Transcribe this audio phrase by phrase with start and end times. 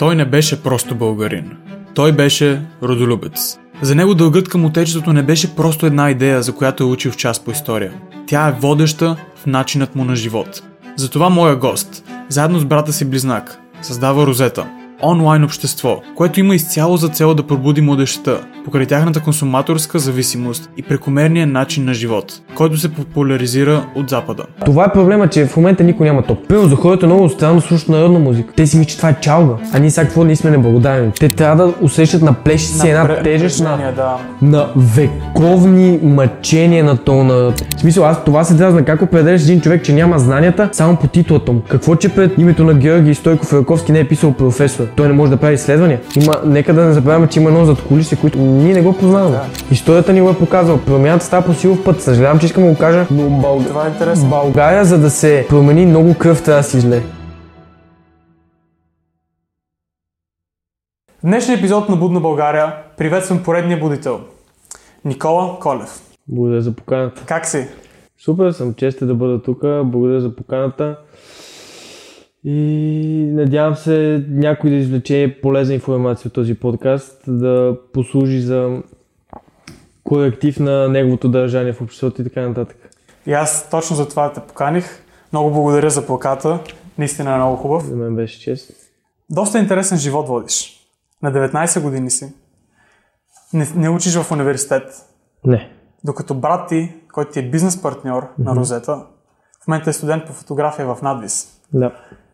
[0.00, 1.56] Той не беше просто българин.
[1.94, 3.58] Той беше родолюбец.
[3.82, 7.16] За него дългът към отечеството не беше просто една идея, за която е учил в
[7.16, 7.92] час по история.
[8.26, 10.62] Тя е водеща в начинът му на живот.
[10.96, 14.66] Затова моя гост, заедно с брата си близнак, създава Розета–
[15.02, 20.82] онлайн общество, което има изцяло за цел да пробуди младеща, покрай тяхната консуматорска зависимост и
[20.82, 24.44] прекомерния начин на живот, който се популяризира от Запада.
[24.64, 26.38] Това е проблема, че в момента никой няма топ.
[26.48, 28.52] Първо, за хората много странно слушат народна музика.
[28.56, 29.54] Те си мислят, че това е чалга.
[29.72, 31.12] А ние сега какво ние сме неблагодарни.
[31.20, 34.16] Те трябва да усещат на плещи си една пре- тежест на, да.
[34.42, 37.34] на вековни мъчения на тона.
[37.76, 38.84] В смисъл, аз това се дразна.
[38.84, 41.62] Как определяш един човек, че няма знанията само по титлата му?
[41.68, 44.86] Какво, че пред името на Георги Стойков Раковски не е писал професор?
[44.96, 46.00] Той не може да прави изследвания.
[46.16, 49.38] Има, нека да не забравяме, че има едно зад кулиси, които ние не го познаваме.
[49.70, 50.78] Историята ни го е показала.
[50.78, 52.02] Промяната става по силов път.
[52.02, 53.66] Съжалявам, че искам да го кажа, но Бълг...
[53.66, 54.28] Това е интересно.
[54.28, 57.02] България, за да се промени много кръв, трябва да си изле.
[61.18, 64.20] В днешния епизод на Будна България приветствам поредния будител.
[65.04, 66.00] Никола Колев.
[66.28, 67.22] Благодаря за поканата.
[67.26, 67.66] Как си?
[68.24, 69.60] Супер, съм чест да бъда тук.
[69.62, 70.96] Благодаря за поканата.
[72.44, 78.82] И надявам се някой да извлече полезна информация от този подкаст, да послужи за
[80.04, 82.90] коректив на неговото държание в обществото и така нататък.
[83.26, 85.04] И аз точно за това те поканих.
[85.32, 86.58] Много благодаря за плаката.
[86.98, 87.84] Наистина е много хубав.
[87.84, 88.70] За мен беше чест.
[89.30, 90.86] Доста интересен живот водиш.
[91.22, 92.32] На 19 години си.
[93.52, 94.82] Не, не учиш в университет.
[95.44, 95.72] Не.
[96.04, 98.44] Докато брат ти, който ти е бизнес партньор mm-hmm.
[98.44, 99.06] на Розета,
[99.64, 101.60] в момента е студент по фотография в Надвис.
[101.74, 101.92] Да.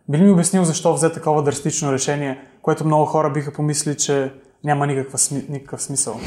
[0.08, 4.32] Би ли ми обяснил защо взе такова драстично решение, което много хора биха помислили, че
[4.64, 5.18] няма никаква
[5.48, 6.20] никакъв смисъл?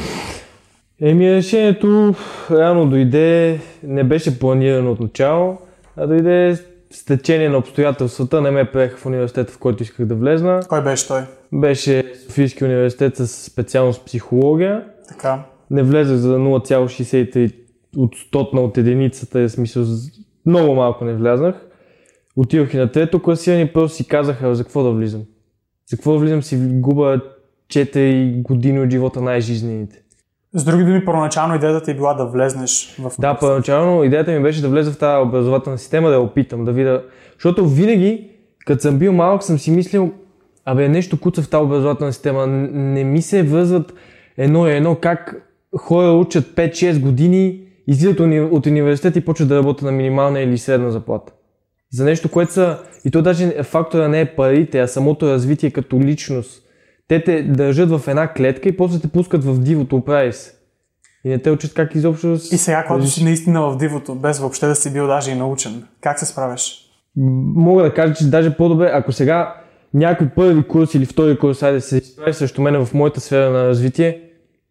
[1.02, 2.16] Еми решението
[2.52, 5.58] реално дойде, не беше планирано от начало,
[5.98, 6.58] а дойде
[6.92, 8.42] с течение на обстоятелствата.
[8.42, 10.60] Не ме приеха в университета, в който исках да влезна.
[10.70, 11.22] Кой беше той?
[11.54, 14.84] Беше Софийски университет с специалност психология.
[15.08, 15.44] Така.
[15.72, 17.56] Не влезах за 0,63
[17.98, 20.12] от стотна от единицата, в смисъл з-
[20.46, 21.56] много малко не влезнах.
[22.42, 25.22] Отидох и на трето класиране и просто си казаха за какво да влизам.
[25.90, 27.22] За какво да влизам си губа
[27.70, 30.02] 4 години от живота най-жизнените.
[30.54, 34.44] С други думи, първоначално идеята ти е била да влезнеш в Да, първоначално идеята ми
[34.44, 37.04] беше да влеза в тази образователна система, да я опитам, да видя.
[37.34, 38.30] Защото винаги,
[38.66, 40.12] като съм бил малък, съм си мислил,
[40.66, 42.48] абе нещо куца в тази образователна система.
[42.48, 43.94] Не ми се връзват
[44.38, 48.20] едно и едно как хора учат 5-6 години, излизат
[48.52, 51.34] от университет и почват да работят на минимална или средна заплата.
[51.92, 52.78] За нещо, което са...
[53.06, 56.64] И то даже фактора не е парите, а самото развитие като личност.
[57.08, 60.52] Те те държат в една клетка и после те пускат в дивото, оправи се.
[61.26, 62.28] И не те учат как изобщо...
[62.28, 65.84] И сега, когато си наистина в дивото, без въобще да си бил даже и научен,
[66.02, 66.78] как се справяш?
[67.56, 69.56] Мога да кажа, че даже по-добре, ако сега
[69.94, 73.68] някой първи курс или втори курс, айде се изправи срещу мен в моята сфера на
[73.68, 74.22] развитие,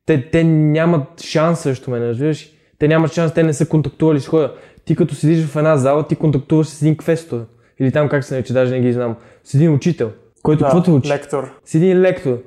[0.06, 2.48] те, те нямат шанс срещу мен, разбираш?
[2.78, 4.54] Те нямат шанс, те не са контактували с хора.
[4.88, 7.44] Ти като седиш в една зала, ти контактуваш с един квестор.
[7.78, 9.16] Или там как се нарича, даже не ги знам.
[9.44, 10.10] С един учител,
[10.42, 11.08] който какво те учи?
[11.08, 11.50] лектор.
[11.64, 12.38] С един лектор.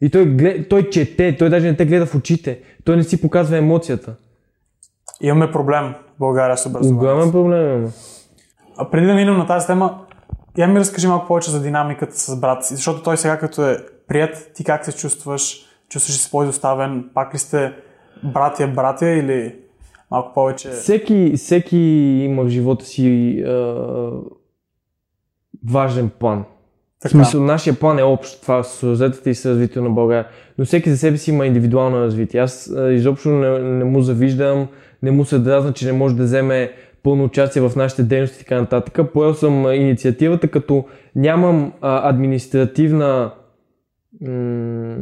[0.00, 2.60] И той, глед, той чете, той даже не те гледа в очите.
[2.84, 4.14] Той не си показва емоцията.
[5.20, 7.06] Имаме проблем в България с образованието.
[7.06, 7.90] Огромен проблем има.
[8.76, 9.98] А преди да минем на тази тема,
[10.58, 13.76] я ми разкажи малко повече за динамиката с брат си, защото той сега като е
[14.08, 15.66] прият, ти как се чувстваш?
[15.88, 17.10] Чувстваш ли се по-изоставен?
[17.14, 17.72] Пак ли сте
[18.24, 19.56] братя или
[20.10, 20.70] малко повече?
[20.70, 21.78] Всеки, всеки
[22.24, 23.74] има в живота си а,
[25.70, 26.44] важен план.
[26.98, 27.10] В Така.
[27.10, 30.26] смисъл, нашия план е общ, това с розетата и с развитието на България.
[30.58, 32.40] Но всеки за себе си има индивидуално развитие.
[32.40, 34.68] Аз а, изобщо не, не му завиждам,
[35.02, 36.72] не му се дразна, че не може да вземе
[37.02, 39.12] пълно участие в нашите дейности и така нататък.
[39.12, 40.84] Поел съм инициативата, като
[41.16, 43.32] нямам а, административна
[44.20, 44.96] м-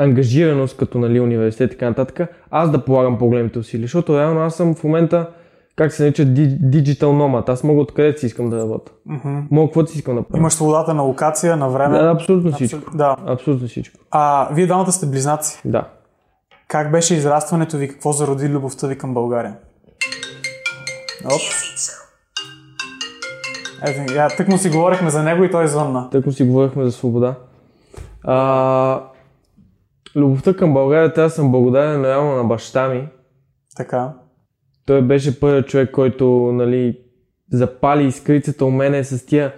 [0.00, 3.84] ангажираност, като нали, университет и така нататък, аз да полагам по-големите усилия.
[3.84, 5.28] Защото реално аз съм в момента,
[5.76, 7.48] как се нарича, ди- digital nomad.
[7.48, 8.92] Аз мога откъдето си искам да работя.
[9.06, 9.38] Мгм.
[9.50, 10.38] Мога каквото си искам да правя.
[10.38, 11.98] Имаш свободата на локация, на време.
[11.98, 12.76] Да, абсолютно всичко.
[12.76, 13.16] Абсолютно, да.
[13.26, 13.98] Абсолютно всичко.
[14.10, 15.60] А, вие двамата сте близнаци.
[15.64, 15.84] Да.
[16.68, 17.88] Как беше израстването ви?
[17.88, 19.54] Какво зароди любовта ви към България?
[21.24, 21.40] Оп.
[23.86, 26.10] Ето, я, тък му си говорихме за него и той звънна.
[26.10, 27.34] Тъй като си говорихме за свобода.
[28.24, 29.02] А,
[30.16, 33.08] любовта към България, да съм благодарен реално на баща ми.
[33.76, 34.12] Така.
[34.86, 36.98] Той беше първият човек, който нали,
[37.52, 39.52] запали изкрицата у мене с тия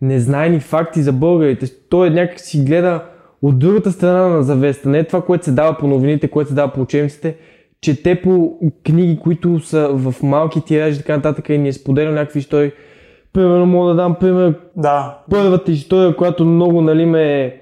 [0.00, 1.66] незнайни факти за българите.
[1.90, 3.04] Той някак си гледа
[3.42, 4.88] от другата страна на завеста.
[4.88, 7.36] Не е това, което се дава по новините, което се дава по учебниците.
[7.80, 12.12] Чете по книги, които са в малки тиражи и така нататък и ни е споделял
[12.12, 12.72] някакви истории.
[13.32, 15.18] Примерно мога да дам пример Да.
[15.30, 17.59] първата история, която много нали, ме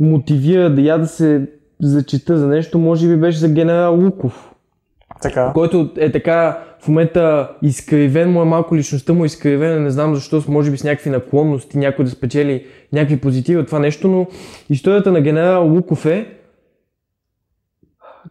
[0.00, 1.50] мотивира да я да се
[1.80, 4.52] зачита за нещо, може би беше за генерал Луков.
[5.22, 5.52] Така.
[5.54, 10.14] Който е така в момента изкривен, му е малко личността му е изкривена, не знам
[10.14, 14.26] защо, може би с някакви наклонности, някой да спечели някакви позитиви от това нещо, но
[14.70, 16.26] историята на генерал Луков е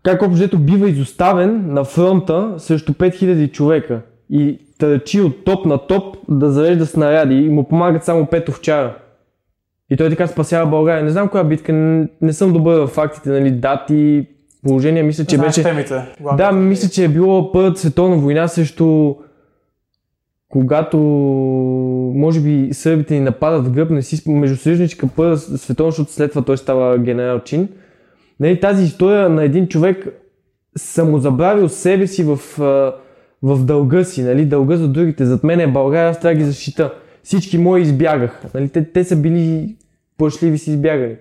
[0.03, 6.17] как общо бива изоставен на фронта срещу 5000 човека и търчи от топ на топ
[6.29, 8.95] да зарежда снаряди и му помагат само пет овчара.
[9.91, 11.03] И той така спасява България.
[11.03, 14.27] Не знам коя битка, не, не съм добър в фактите, нали, дати,
[14.63, 15.03] положение.
[15.03, 15.63] Мисля, че Знаеш беше...
[15.63, 16.01] темите.
[16.37, 19.15] Да, мисля, че е било Първата световна война срещу
[20.51, 20.97] когато
[22.15, 26.31] може би сърбите ни нападат в гръб, не си между съюзничка първа световна, защото след
[26.31, 27.69] това той става генерал Чин.
[28.39, 30.07] Нали, тази история на един човек
[30.77, 32.39] самозабравил себе си в,
[33.43, 35.25] в дълга си, нали, дълга за другите.
[35.25, 36.93] Зад мен е България, аз трябва да ги защита.
[37.23, 38.49] Всички мои избягаха.
[38.53, 39.77] Нали, те, те са били
[40.17, 41.17] плашливи си избягали.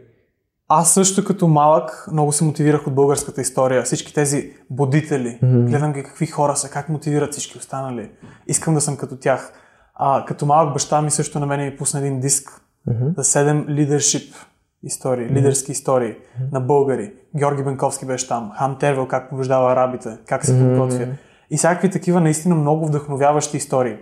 [0.68, 3.82] Аз също като малък много се мотивирах от българската история.
[3.82, 5.64] Всички тези будители, mm-hmm.
[5.64, 8.10] гледам ги какви хора са, как мотивират всички останали.
[8.46, 9.52] Искам да съм като тях.
[9.94, 13.16] А, като малък баща ми също на мен ми пусна един диск mm-hmm.
[13.16, 14.34] за 7 leadership
[14.82, 15.32] истории, mm-hmm.
[15.32, 16.52] лидерски истории mm-hmm.
[16.52, 17.12] на българи.
[17.36, 20.98] Георги Бенковски беше там, Хан Тервел как побеждава арабите, как се подготвя.
[20.98, 21.16] Mm-hmm.
[21.50, 23.96] И всякакви такива наистина много вдъхновяващи истории.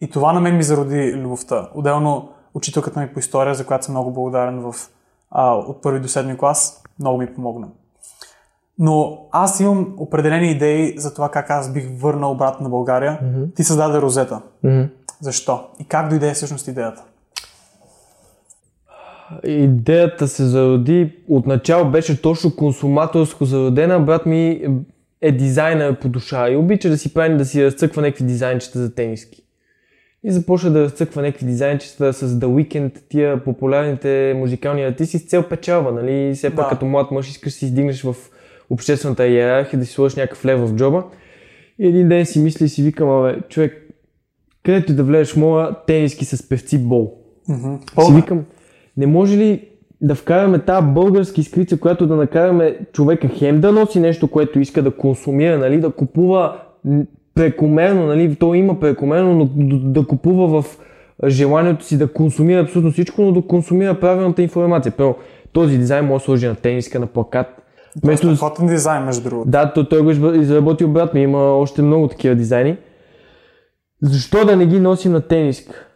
[0.00, 1.68] И това на мен ми зароди любовта.
[1.74, 4.74] Отделно учителката ми по история, за която съм много благодарен в
[5.30, 7.68] а, от първи до седми клас, много ми помогна.
[8.78, 13.20] Но аз имам определени идеи за това как аз бих върнал обратно на България.
[13.22, 13.54] Mm-hmm.
[13.54, 14.42] Ти създаде Розета.
[14.64, 14.88] Mm-hmm.
[15.20, 15.66] Защо?
[15.80, 17.04] И как дойде всъщност идеята?
[19.44, 24.00] Идеята се зароди, отначало беше точно консуматорско зародена.
[24.00, 24.62] Брат ми
[25.20, 28.94] е дизайнер по душа и обича да си прави да си разцъква някакви дизайнчета за
[28.94, 29.47] тениски.
[30.24, 35.42] И започна да разцъква някакви дизайнчета с The Weeknd, тия популярните музикални артисти с цел
[35.42, 36.34] печалба, нали?
[36.34, 36.70] Все пак да.
[36.70, 38.16] като млад мъж искаш да си издигнеш в
[38.70, 41.04] обществената иерархия, да си сложиш някакъв лев в джоба.
[41.78, 43.94] И един ден си мисли и си викам, абе, човек,
[44.64, 47.18] където да влезеш моя тениски с певци бол.
[47.48, 48.06] Mm-hmm.
[48.06, 48.44] Си викам,
[48.96, 49.68] не може ли
[50.00, 54.82] да вкараме тази българска изкрица, която да накараме човека хем да носи нещо, което иска
[54.82, 56.62] да консумира, нали, да купува
[57.38, 59.48] прекомерно, нали, то има прекомерно, но
[59.78, 60.78] да, купува в
[61.26, 64.92] желанието си да консумира абсолютно всичко, но да консумира правилната информация.
[64.96, 65.16] Първо,
[65.52, 67.46] този дизайн може да сложи на тениска, на плакат.
[68.02, 68.36] Вместо...
[68.36, 69.50] Страхотен дизайн, между другото.
[69.50, 71.20] Да, той, той го изработи обратно.
[71.20, 72.76] Има още много такива дизайни.
[74.02, 75.86] Защо да не ги носим на тениска?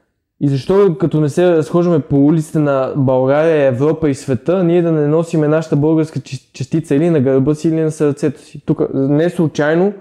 [0.41, 4.93] И защо като не се разхождаме по улиците на България, Европа и света, ние да
[4.93, 6.21] не носиме нашата българска
[6.53, 8.63] частица или на гърба си, или на сърцето си.
[8.67, 9.93] Тук не случайно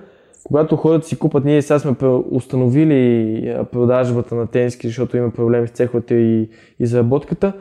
[0.52, 1.96] когато хората си купат, ние сега сме
[2.32, 6.50] установили продажбата на тениски, защото има проблеми с цеховете и
[6.80, 7.54] изработката,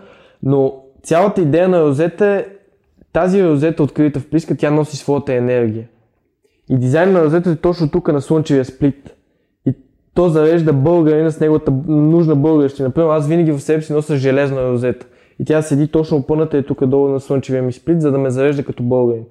[0.43, 2.47] но цялата идея на розета е
[3.13, 5.89] тази розета, открита в плиска, тя носи своята енергия.
[6.71, 9.17] И дизайн на розета е точно тук на слънчевия сплит.
[9.67, 9.75] И
[10.15, 12.89] то зарежда българина с неговата нужна българщина.
[12.89, 15.07] Например, аз винаги в себе си нося железна розета.
[15.39, 18.31] И тя седи точно опъната е тук долу на слънчевия ми сплит, за да ме
[18.31, 19.25] зарежда като българин.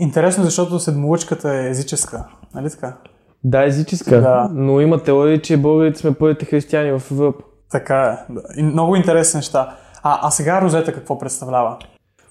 [0.00, 2.96] Интересно, защото седмолъчката е езическа, нали така?
[3.44, 4.50] Да, езическа, да.
[4.54, 7.44] но има теория, че българите сме първите християни в Европа.
[7.70, 8.32] Така е.
[8.60, 9.76] И много интересни неща.
[10.02, 11.76] А, а сега Розета какво представлява?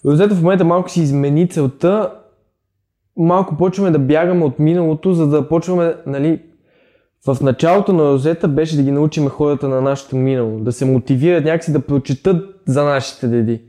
[0.06, 2.13] Розета в момента малко си измени целта.
[3.17, 6.41] Малко почваме да бягаме от миналото, за да почваме, нали,
[7.27, 11.45] в началото на Розета беше да ги научим хората на нашето минало, да се мотивират
[11.45, 13.62] някакси да прочитат за нашите деди.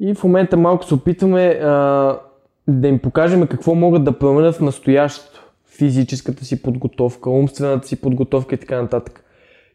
[0.00, 2.18] И в момента малко се опитваме а,
[2.68, 5.31] да им покажем какво могат да променят в настоящето.
[5.78, 9.24] Физическата си подготовка, умствената си подготовка и така нататък.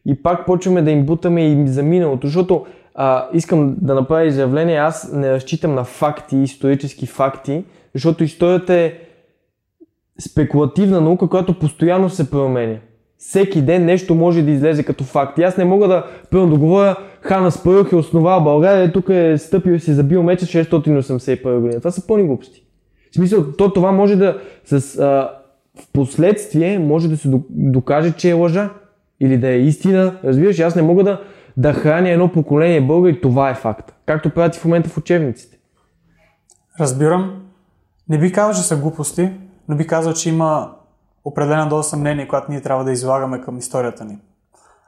[0.06, 4.76] И пак почваме да им бутаме и за миналото, защото а, искам да направя изявление,
[4.76, 7.64] аз не разчитам на факти, исторически факти,
[7.94, 8.94] защото историята е
[10.20, 12.76] спекулативна наука, която постоянно се променя.
[13.18, 15.38] Всеки ден нещо може да излезе като факт.
[15.38, 19.38] И аз не мога да, пълно да говоря, Хана Спарух е основал България, тук е
[19.38, 21.80] стъпил и си забил меча 681 година.
[21.80, 22.64] Това са пълни глупости.
[23.10, 25.30] В смисъл, то това може да с, а,
[25.82, 28.70] в последствие може да се докаже, че е лъжа
[29.20, 30.18] или да е истина.
[30.24, 31.22] Разбираш, аз не мога да,
[31.56, 33.94] да храня едно поколение българи, това е факт.
[34.06, 35.58] Както правят и в момента в учебниците.
[36.80, 37.42] Разбирам.
[38.08, 39.30] Не би казал, че са глупости,
[39.68, 40.72] но би казал, че има
[41.24, 44.18] определена доза съмнение, която ние трябва да излагаме към историята ни.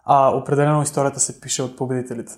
[0.05, 2.33] А определено историята се пише от победителите.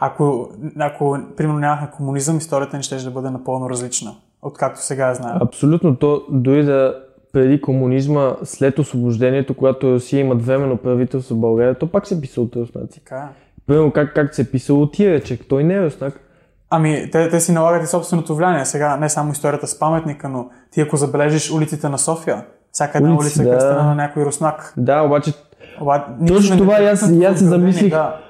[0.00, 5.14] Ако, ако примерно нямахме комунизъм, историята ни ще да бъде напълно различна откакто сега я
[5.14, 5.38] знаем.
[5.40, 5.96] Абсолютно.
[5.96, 11.86] То дори да преди комунизма, след освобождението, когато Русия имат временно правителство в България, то
[11.86, 13.00] пак се е писало от руснаци.
[13.00, 13.28] Така
[13.66, 16.20] Примерно как, как се е писало от Иречек, той не е руснак.
[16.70, 18.64] Ами, те, те си налагат и собственото влияние.
[18.64, 23.10] Сега не само историята с паметника, но ти ако забележиш улиците на София, всяка една
[23.10, 23.50] Улици, улица е да.
[23.50, 24.74] кръстена на някой руснак.
[24.76, 25.32] Да, обаче
[25.80, 27.90] Оба, Точно това и аз- и аз се замислих.
[27.90, 28.20] Да.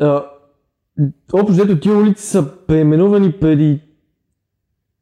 [0.00, 0.22] а,
[1.32, 3.80] общо взето тия улици са преименувани преди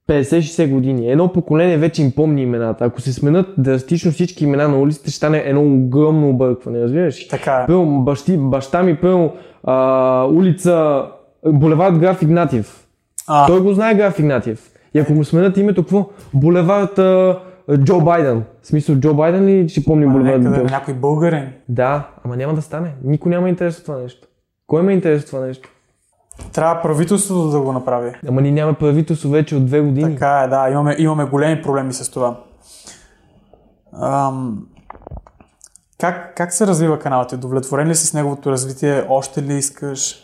[0.08, 1.10] 50-60 години.
[1.10, 2.84] Едно поколение вече им помни имената.
[2.84, 7.28] Ако се сменят драстично всички имена на улиците, ще стане едно огромно объркване, разбираш?
[7.28, 7.66] Така е.
[7.66, 9.32] Първо, бащи, баща ми, първо,
[9.64, 11.02] а, улица,
[11.46, 12.86] булевард Граф Игнатиев.
[13.28, 14.70] А, Той го знае Граф Игнатиев.
[14.94, 16.08] И ако му сменят името, какво?
[16.34, 17.38] Булевард а,
[17.78, 18.42] Джо Байден.
[18.62, 20.62] В смисъл, Джо Байден ли ще помни булевард нека да Джо?
[20.62, 21.48] е някой българин.
[21.68, 22.94] Да, ама няма да стане.
[23.04, 24.28] Никой няма интерес от това нещо.
[24.66, 25.68] Кой има интерес от това нещо?
[26.52, 28.12] Трябва правителството да го направи.
[28.28, 30.12] Ама ние нямаме правителство вече от две години.
[30.12, 32.36] Така е, да, имаме, имаме големи проблеми с това.
[33.94, 34.66] Ам,
[36.00, 37.32] как, как се развива каналът?
[37.32, 39.04] Удовлетворен ли си с неговото развитие?
[39.08, 40.16] Още ли искаш?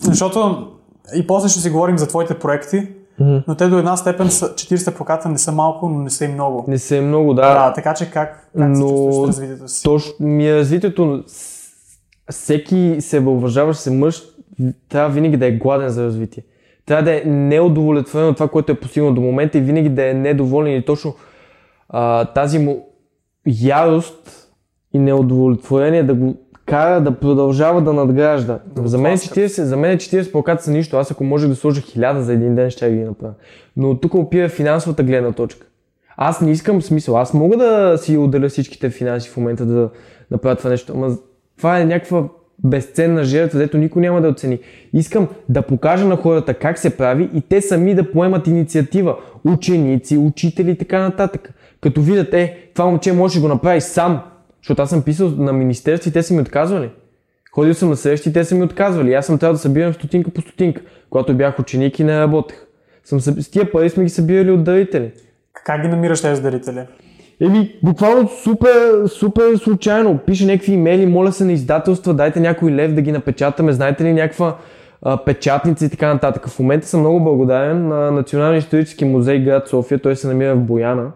[0.00, 0.68] Защото
[1.14, 2.88] и после ще си говорим за твоите проекти,
[3.20, 3.36] Мгм.
[3.48, 6.28] но те до една степен са 40 плаката не са малко, но не са и
[6.28, 6.64] много.
[6.68, 7.54] Не се е много, да.
[7.54, 9.82] Да, така че как, как се Но- чувстваш с развитието си?
[9.82, 11.24] Точно ми е развитието.
[12.30, 14.22] Всеки себеуважаващ се мъж
[14.88, 16.42] трябва винаги да е гладен за развитие.
[16.86, 20.14] Трябва да е неудовлетворен от това, което е постигнал до момента и винаги да е
[20.14, 21.14] недоволен и точно
[21.88, 22.88] а, тази му
[23.46, 24.50] ярост
[24.92, 26.36] и неудовлетворение да го
[26.66, 28.58] кара да продължава да надгражда.
[28.84, 29.38] за, мен тласкат.
[29.38, 30.96] 40, за мен 40 плаката са нищо.
[30.96, 33.34] Аз ако може да сложа 1000 за един ден, ще ги направя.
[33.76, 35.66] Но тук опира финансовата гледна точка.
[36.16, 37.18] Аз не искам смисъл.
[37.18, 39.90] Аз мога да си отделя всичките финанси в момента да
[40.30, 41.16] направя това нещо, ама
[41.56, 42.28] това е някаква
[42.64, 44.58] безценна жертва, дето никой няма да оцени.
[44.92, 49.16] Искам да покажа на хората как се прави и те сами да поемат инициатива.
[49.44, 51.54] Ученици, учители и така нататък.
[51.80, 54.20] Като видят, е, това момче може да го направи сам.
[54.62, 56.90] Защото аз съм писал на министерство и те са ми отказвали.
[57.52, 59.14] Ходил съм на срещи и те са ми отказвали.
[59.14, 60.82] Аз съм трябва да събирам стотинка по стотинка.
[61.10, 62.66] Когато бях ученик и не работех.
[63.04, 65.12] Съм, с тия пари сме ги събирали от дарители.
[65.64, 66.86] Как ги намираш тези дарители?
[67.40, 70.18] Еми, буквално супер, супер случайно.
[70.26, 74.12] Пише някакви имейли, моля се на издателства, дайте някой лев да ги напечатаме, знаете ли
[74.12, 74.56] някаква
[75.02, 76.48] а, печатница и така нататък.
[76.48, 80.60] В момента съм много благодарен на Националния исторически музей град София, той се намира в
[80.60, 81.12] Бояна.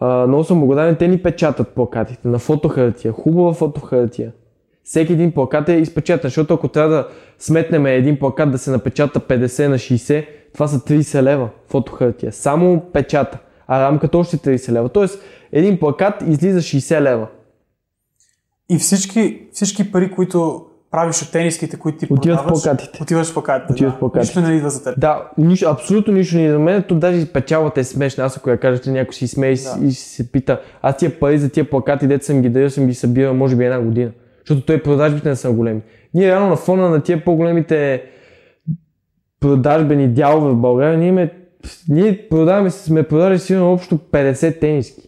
[0.00, 4.32] А, много съм благодарен, те ни печатат плакатите на фотохартия, хубава фотохартия.
[4.84, 7.08] Всеки един плакат е изпечатан, защото ако трябва да
[7.38, 12.32] сметнем един плакат да се напечата 50 на 60, това са 30 лева фотохартия.
[12.32, 14.88] Само печата, а рамката още 30 лева.
[14.88, 17.26] Тоест, един плакат излиза 60 лева.
[18.68, 23.02] И всички, всички пари, които правиш от тениските, които ти Отиват продаваш, плакатите.
[23.02, 23.72] Отиваш в плакатите.
[23.72, 23.98] Отиват да.
[23.98, 24.38] плакатите.
[24.38, 25.00] Нищо не идва за теб.
[25.00, 26.82] Да, нищо, абсолютно нищо не е за мен.
[26.88, 28.24] То даже печалата е смешна.
[28.24, 29.86] Аз ако я кажа, че някой си смее Да.
[29.86, 32.94] и се пита, аз тия пари за тия плакати, дете съм ги дарил, съм ги
[32.94, 34.10] събирал може би една година.
[34.38, 35.80] Защото той продажбите не са големи.
[36.14, 38.02] Ние реално на фона на тия по-големите
[39.40, 41.30] продажбени дялове в България, ние, ме,
[41.88, 45.02] ние продаваме, сме продали сигурно общо 50 тениски.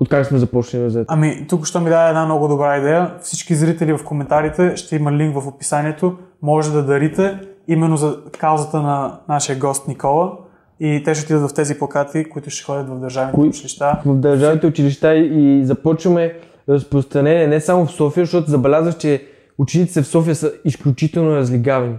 [0.00, 1.04] Откак сме започнали да.
[1.08, 3.14] Ами, тук ще ми даде една много добра идея.
[3.22, 6.18] Всички зрители в коментарите ще има линк в описанието.
[6.42, 7.38] Може да дарите
[7.68, 10.32] именно за каузата на нашия гост Никола.
[10.80, 14.00] И те ще отидат в тези плакати, които ще ходят в държавните Кои- училища.
[14.06, 16.34] в държавните училища и започваме
[16.68, 19.26] разпространение не само в София, защото забелязваш, че
[19.58, 21.96] учениците в София са изключително разлигавени.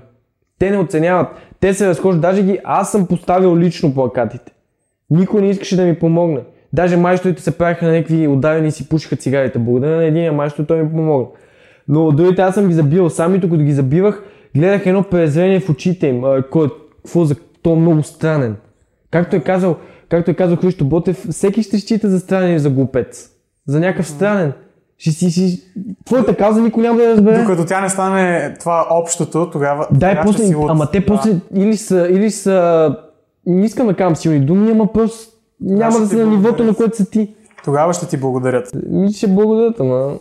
[0.59, 1.27] Те не оценяват.
[1.63, 2.21] Те се разхождат.
[2.21, 4.51] Даже ги аз съм поставил лично плакатите.
[5.09, 6.39] Никой не искаше да ми помогне.
[6.73, 9.59] Даже майсторите се правиха на някакви ударени и си пушиха цигарите.
[9.59, 11.27] Благодаря на един майстор, той ми помогна.
[11.87, 14.23] Но другите аз съм ги забивал сам и докато ги забивах,
[14.55, 16.23] гледах едно презрение в очите им.
[16.51, 16.69] Кой,
[17.03, 18.55] какво за то много странен.
[19.11, 19.77] Както е казал,
[20.09, 23.29] както е казал Христо Ботев, всеки ще счита за странен и за глупец.
[23.67, 24.53] За някакъв странен.
[24.97, 25.63] Ще си, си...
[26.05, 27.41] Твоята каза никой няма да я разбере.
[27.41, 29.87] Докато тя не стане това общото, тогава.
[29.91, 31.05] Да, ще после, си от- ама те да.
[31.05, 32.95] после или са, или са,
[33.45, 35.31] не искам да казвам силни думи, ама просто
[35.61, 37.35] няма да са на нивото, на което са ти.
[37.63, 38.71] Тогава ще ти благодарят.
[38.89, 40.17] Ми ще благодарят, ама...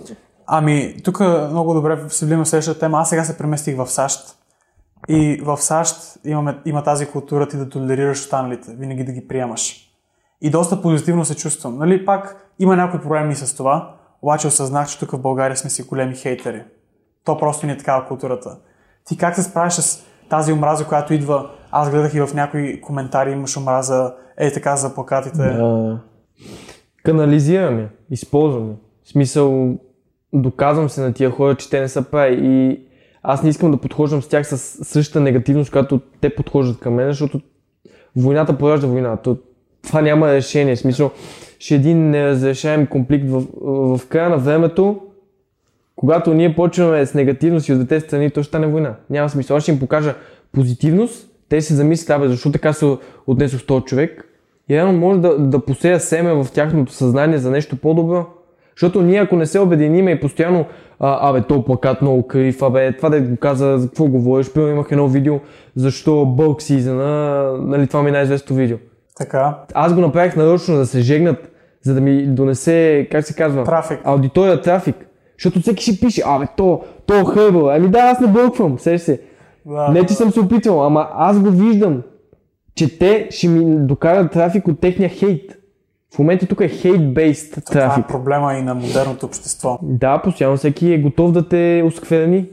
[0.47, 2.99] Ами, тук много добре се влима следващата тема.
[2.99, 4.37] Аз сега се преместих в САЩ.
[5.09, 9.89] И в САЩ имаме, има тази култура ти да толерираш останалите, винаги да ги приемаш.
[10.41, 11.79] И доста позитивно се чувствам.
[11.79, 15.83] Нали, пак има някои проблеми с това, обаче осъзнах, че тук в България сме си
[15.83, 16.63] големи хейтери.
[17.25, 18.57] То просто не е такава културата.
[19.05, 21.51] Ти как се справяш с тази омраза, която идва?
[21.71, 25.43] Аз гледах и в някои коментари имаш омраза, ей така за плакатите.
[25.43, 25.99] А,
[27.05, 28.77] канализирам я, използвам я.
[29.05, 29.75] В смисъл,
[30.33, 32.87] доказвам се на тия хора, че те не са прави и
[33.23, 37.09] аз не искам да подхождам с тях с същата негативност, която те подхождат към мен,
[37.09, 37.41] защото
[38.17, 39.17] войната поражда война.
[39.17, 39.37] То,
[39.83, 40.77] това няма решение.
[40.77, 41.11] В смисъл,
[41.63, 43.43] ще е един неразрешаем конфликт в,
[43.97, 45.01] в края на времето,
[45.97, 48.95] когато ние почваме с негативност и от двете страни, то ще стане война.
[49.11, 49.57] Няма смисъл.
[49.57, 50.15] Аз ще им покажа
[50.53, 54.29] позитивност, те се замислят, абе, защо така се отнесох с този човек.
[54.69, 58.27] И реално може да, да посея семе в тяхното съзнание за нещо по-добро.
[58.77, 60.65] Защото ние ако не се обединиме и постоянно,
[61.01, 64.73] а, абе, то плакат много крив, абе, това да го каза, за какво говориш, примерно
[64.73, 65.41] имах едно видео,
[65.77, 68.77] защо бълк сизъна, нали, това ми е най-известното видео.
[69.17, 69.59] Така.
[69.75, 71.52] Аз го направих нарочно да се жегнат,
[71.83, 73.65] за да ми донесе, как се казва?
[73.65, 74.01] Трафик.
[74.05, 74.97] Аудитория трафик.
[75.39, 77.71] Защото всеки ще пише, абе, то, то хърбъл.
[77.71, 79.21] Ами да, аз не бълквам, сеш се.
[79.67, 79.89] Да.
[79.89, 82.03] Не, че съм се опитвал, ама аз го виждам,
[82.75, 85.59] че те ще ми докарат трафик от техния хейт.
[86.15, 88.09] В момента тук е hate-based Това е трафик.
[88.09, 89.79] проблема и на модерното общество.
[89.83, 92.47] Да, постоянно всеки е готов да те оскверни.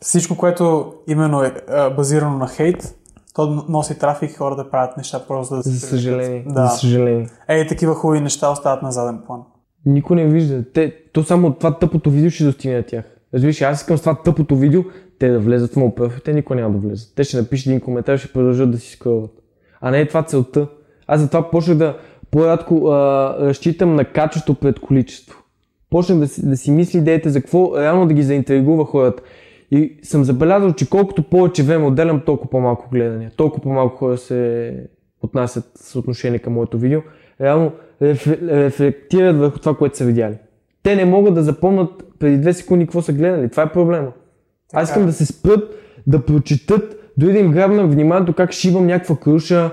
[0.00, 1.52] Всичко, което именно е
[1.96, 2.94] базирано на хейт,
[3.34, 6.44] то носи трафик и хората правят неща просто да се За съжаление.
[6.48, 6.66] Да.
[6.66, 7.28] За съжаление.
[7.48, 9.40] Ей, такива хубави неща остават на заден план.
[9.86, 10.64] Никой не вижда.
[10.72, 13.04] Те, то само това тъпото видео ще достигне на тях.
[13.34, 14.82] Разбираш, аз искам с това тъпото видео
[15.18, 17.12] те да влезат в моят профил, те никой няма да влезат.
[17.16, 19.30] Те ще напишат един коментар и ще продължат да си скролват.
[19.80, 20.68] А не е това целта.
[21.06, 21.96] Аз затова почнах да
[22.30, 25.38] по-рядко а, разчитам на качество пред количество.
[25.90, 29.22] Почнах да си, да си мисли идеите за какво реално да ги заинтригува хората.
[29.70, 33.30] И съм забелязал, че колкото повече време отделям, толкова по-малко гледания.
[33.36, 34.74] Толкова по-малко хора се
[35.22, 37.00] отнасят с отношение към моето видео.
[37.40, 37.72] Реално
[38.02, 40.34] реф- рефлектират върху това, което са видяли.
[40.82, 43.50] Те не могат да запомнят преди две секунди какво са гледали.
[43.50, 44.12] Това е проблема.
[44.72, 45.74] Аз искам да се спрат,
[46.06, 49.70] да прочитат, дори да им грабна вниманието как шибам някаква круша.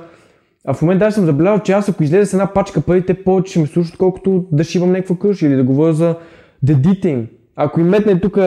[0.66, 3.24] А в момента аз съм забелязал, че аз ако излезе с една пачка пари, те
[3.24, 6.16] повече ще ме слушат, колкото да шибам някаква круша или да говоря за
[6.64, 7.28] дедите им.
[7.56, 8.38] Ако им метне тук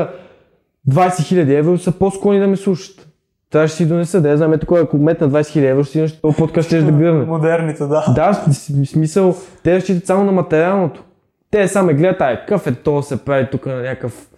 [0.88, 3.06] 20 000 евро, са по-склонни да ме слушат.
[3.50, 6.20] Това ще си донеса, да я знам, ето ако метна 20 000 евро, ще си
[6.22, 7.24] този подкаст ще да гръвне.
[7.24, 8.12] Модерните, да.
[8.14, 11.04] Да, в смисъл, те разчитат само на материалното.
[11.50, 14.30] Те само гледат, ай, какъв е то се прави тук на някакъв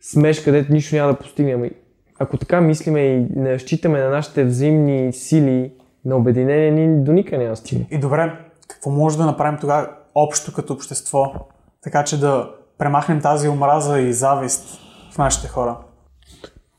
[0.00, 1.64] смеш, където нищо няма да постигнем.
[1.64, 1.70] И
[2.18, 5.72] Ако така мислиме и не разчитаме на нашите взаимни сили
[6.04, 7.86] на обединение, ние до никъде няма да стигнем.
[7.90, 8.32] И добре,
[8.68, 11.32] какво може да направим тогава общо като общество,
[11.82, 14.87] така че да премахнем тази омраза и завист
[15.18, 15.76] в нашите хора?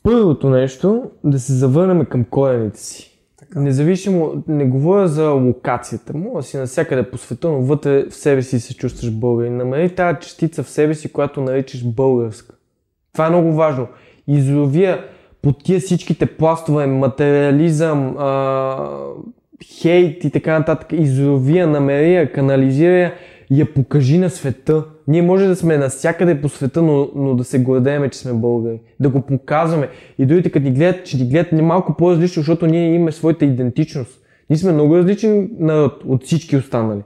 [0.03, 3.19] Първото нещо, да се завърнем към корените си.
[3.55, 8.41] Независимо, не говоря за локацията, мога да си навсякъде по света, но вътре в себе
[8.41, 9.57] си се чувстваш българин.
[9.57, 12.55] Намери тази частица в себе си, която наричаш българска.
[13.13, 13.87] Това е много важно.
[14.27, 15.05] Изровия
[15.41, 18.89] под тия всичките пластове, материализъм, а,
[19.81, 23.13] хейт и така нататък, изровия, намери я, канализира
[23.51, 24.85] я покажи на света.
[25.07, 28.79] Ние може да сме навсякъде по света, но, но да се гордееме, че сме българи.
[28.99, 29.89] Да го показваме.
[30.19, 33.45] И другите, като ни гледат, че ни гледат не малко по-различно, защото ние имаме своята
[33.45, 34.19] идентичност.
[34.49, 37.01] Ние сме много различен народ от всички останали.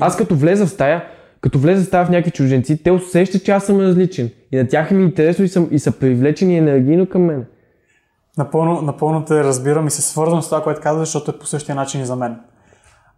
[0.00, 1.04] Аз като влеза в стая,
[1.40, 4.30] като влеза в стая в някакви чужденци, те усещат, че аз съм различен.
[4.52, 7.44] И на тях ми е интересно и, съм, и са привлечени енергийно към мен.
[8.38, 11.74] Напълно, напълно те разбирам и се свързвам с това, което казваш, защото е по същия
[11.74, 12.36] начин и за мен.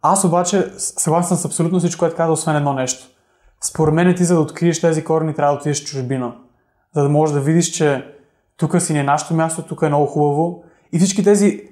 [0.03, 3.07] Аз обаче съгласен с абсолютно всичко, което каза, освен едно нещо.
[3.65, 6.33] Според мен ти, за да откриеш тези корени, трябва да отидеш в чужбина.
[6.95, 8.05] За да можеш да видиш, че
[8.57, 10.65] тук си не е нашето място, тук е много хубаво.
[10.93, 11.63] И всички тези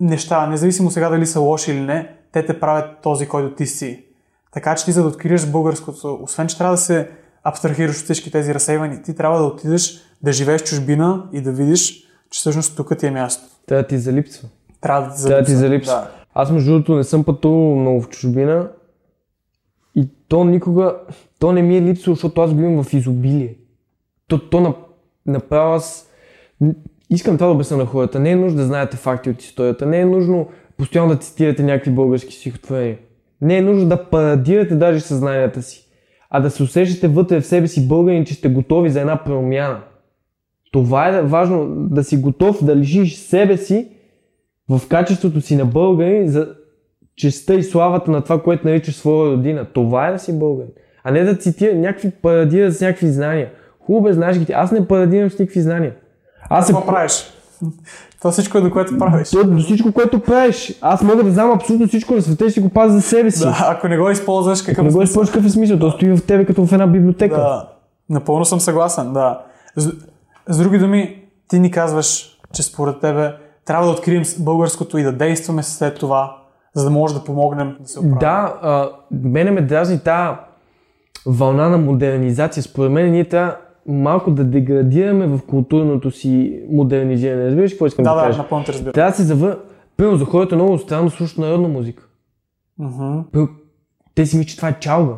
[0.00, 4.04] неща, независимо сега дали са лоши или не, те те правят този, който ти си.
[4.52, 7.10] Така че ти, за да откриеш българското, освен че трябва да се
[7.44, 11.52] абстрахираш от всички тези разсейвания, ти трябва да отидеш да живееш в чужбина и да
[11.52, 11.92] видиш,
[12.30, 13.44] че всъщност тук ти е място.
[13.66, 14.48] Трябва да ти залипсва.
[14.80, 15.68] Трябва да ти Трябва да ти залипсва.
[15.68, 15.94] залипсва.
[15.94, 16.19] Да.
[16.42, 18.68] Аз между другото не съм пътувал много в чужбина
[19.94, 20.96] и то никога,
[21.38, 23.54] то не ми е липсвало, защото аз го имам в изобилие.
[24.28, 24.74] То, то на,
[25.26, 26.10] направо аз
[27.10, 28.20] искам това да обясня на хората.
[28.20, 31.90] Не е нужно да знаете факти от историята, не е нужно постоянно да цитирате някакви
[31.90, 32.98] български стихотворения.
[33.40, 35.88] Не е нужно да парадирате даже съзнанията си,
[36.30, 39.80] а да се усещате вътре в себе си българин, че сте готови за една промяна.
[40.72, 43.88] Това е важно, да си готов да лишиш себе си
[44.70, 46.48] в качеството си на българин за
[47.16, 49.66] честа и славата на това, което наричаш своя родина.
[49.72, 50.70] Това е да си българин.
[51.04, 53.50] А не да цитира някакви парадира с някакви знания.
[53.80, 54.52] Хубаво бе, знаеш ги ти.
[54.52, 55.94] Аз не парадирам с никакви знания.
[56.50, 56.72] Аз се...
[56.72, 57.24] Какво правиш?
[58.18, 59.30] Това всичко е до което правиш.
[59.30, 60.78] То, до всичко, което правиш.
[60.80, 63.40] Аз мога да знам абсолютно всичко на света и си го пазя за себе си.
[63.40, 65.78] Да, ако не го използваш, какъв Не го е използваш какъв е смисъл.
[65.78, 67.36] То стои в тебе като в една библиотека.
[67.36, 67.68] Да,
[68.10, 69.40] напълно съм съгласен, да.
[69.76, 69.92] С,
[70.48, 73.32] с други думи, ти ни казваш, че според тебе
[73.70, 76.36] трябва да открием българското и да действаме след това,
[76.74, 78.18] за да може да помогнем да се оправим.
[78.18, 80.36] Да, а, мене ме дразни тази
[81.26, 82.62] вълна на модернизация.
[82.62, 83.56] Според мен ние трябва
[83.86, 87.46] малко да деградираме в културното си модернизиране.
[87.46, 88.38] Разбираш какво искам да, да, да, кажа?
[88.38, 88.92] напълно те разбирам.
[88.92, 89.58] Трябва да се завър...
[89.96, 92.08] Примерно за хората много странно да слушат народна музика.
[92.78, 93.20] Мгм.
[93.32, 93.54] Примерно,
[94.14, 95.14] Те си мислят, че това е чалга.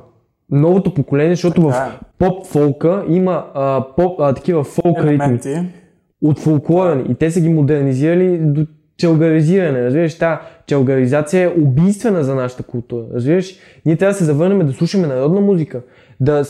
[0.51, 1.99] новото поколение, защото Така в е.
[2.19, 5.82] поп-фолка има а, поп, а, такива фолк ритми Елементи.
[6.23, 9.85] От фолклора ни и те са ги модернизирали до челгаризиране.
[9.85, 13.05] Разбираш, тази челгаризация е убийствена за нашата култура.
[13.15, 13.55] Разбираш,
[13.87, 15.81] ние трябва да се завърнем да слушаме народна музика,
[16.21, 16.45] да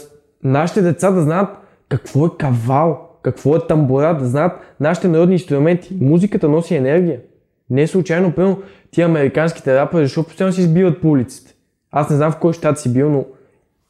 [0.45, 1.49] нашите деца да знаят
[1.89, 5.97] какво е кавал, какво е тамбура, да знаят нашите народни инструменти.
[6.01, 7.21] Музиката носи енергия.
[7.71, 8.59] Не е случайно, пълно
[8.91, 11.55] тия американските рапъри, защото постоянно си избиват по улиците.
[11.91, 13.25] Аз не знам в кой щат си бил, но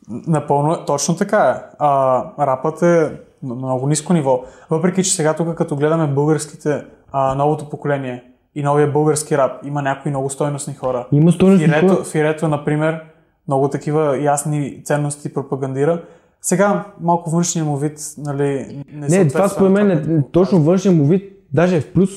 [0.08, 1.74] Напълно, точно така е.
[1.78, 4.44] А, рапът е на много ниско ниво.
[4.70, 8.24] Въпреки, че сега тук, като гледаме българските, а, новото поколение
[8.54, 11.06] и новия български рап, има някои много стойностни хора.
[11.12, 11.64] има стойност.
[11.64, 13.00] Фирето, Фирето, например,
[13.48, 16.02] много такива ясни ценности пропагандира.
[16.40, 21.04] Сега малко външния му вид, нали, не, Не, това според мен е точно външен му
[21.04, 22.10] вид, даже е в плюс.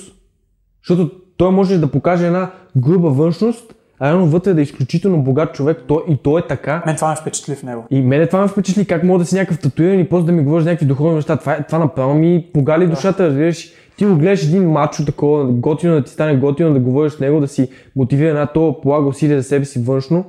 [0.87, 5.83] Защото той може да покаже една груба външност, а вътре да е изключително богат човек,
[5.87, 6.83] той, и той е така.
[6.85, 7.83] Мен това ме впечатли в него.
[7.89, 10.43] И мене това ме впечатли как мога да си някакъв татуиран и после да ми
[10.43, 11.37] говориш за някакви духовни неща.
[11.37, 13.71] Това, е- това направо ми погали душата, разбираш.
[13.97, 17.39] Ти го гледаш един мачо такова, готино да ти стане готино да говориш с него,
[17.39, 20.25] да си мотивира една то полага усилие за себе си външно,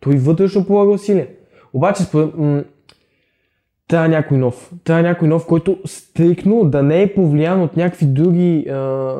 [0.00, 1.28] той вътрешно полага усилие.
[1.72, 2.62] Обаче според, м-
[3.88, 4.72] трябва някой нов.
[4.84, 9.14] Трябва някой нов, който стрикно да не е повлиян от някакви други а,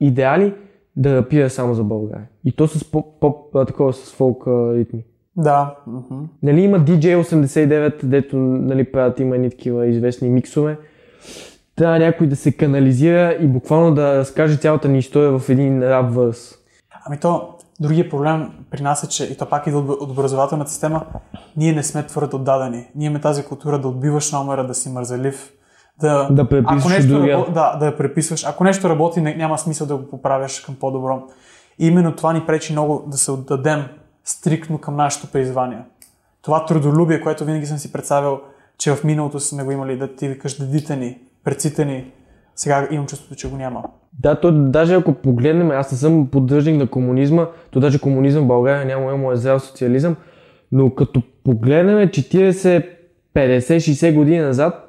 [0.00, 0.54] идеали,
[0.96, 2.26] да рапира само за България.
[2.44, 5.04] И то с поп, а, такова с фолк а, ритми.
[5.36, 5.74] Да.
[5.86, 6.24] мгм.
[6.42, 10.78] Нали има DJ89, дето нали, правят има едни такива известни миксове.
[11.76, 16.14] Трябва някой да се канализира и буквално да разкаже цялата ни история в един рап
[16.14, 16.54] върс.
[17.06, 17.48] Ами то,
[17.80, 21.06] другия проблем при нас е, че и то пак идва от от образователната система,
[21.56, 22.86] ние не сме твърде отдадени.
[22.94, 25.52] Ние имаме тази култура да отбиваш номера, да си мързелив,
[26.02, 27.44] да, Да преписваш ако нещо, другия.
[27.54, 28.44] да, да я преписваш.
[28.46, 31.22] Ако нещо работи, не, няма смисъл да го поправяш към по-добро.
[31.78, 33.84] И именно това ни пречи много да се отдадем
[34.24, 35.78] стриктно към нашето призвание.
[36.42, 38.40] Това трудолюбие, което винаги съм си представил,
[38.78, 42.12] че в миналото сме го имали, да ти викаш дедите ни, предците ни,
[42.56, 43.82] сега имам чувството, че го няма.
[44.20, 48.48] Да, то даже ако погледнем, аз не съм поддръжник на комунизма, то даже комунизъм в
[48.48, 50.16] България няма, има е зрел социализъм,
[50.72, 52.86] но като погледнем 40,
[53.34, 54.81] 50, 60 години назад,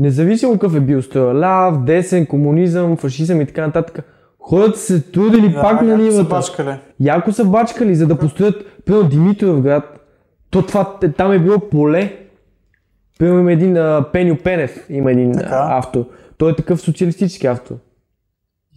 [0.00, 4.04] независимо какъв е бил строя, ляв, десен, комунизъм, фашизъм и така нататък,
[4.38, 6.28] хората се трудили Да, пак на както са нивата.
[6.28, 6.74] бачкали.
[7.00, 9.84] Яко са бачкали, за да построят, примерно Димитров град,
[10.50, 12.16] то това, там е било поле.
[13.18, 15.48] Примерно има един а, Пеню Пенев, има един Така.
[15.52, 16.04] а, автор.
[16.38, 17.74] Той е такъв социалистически автор.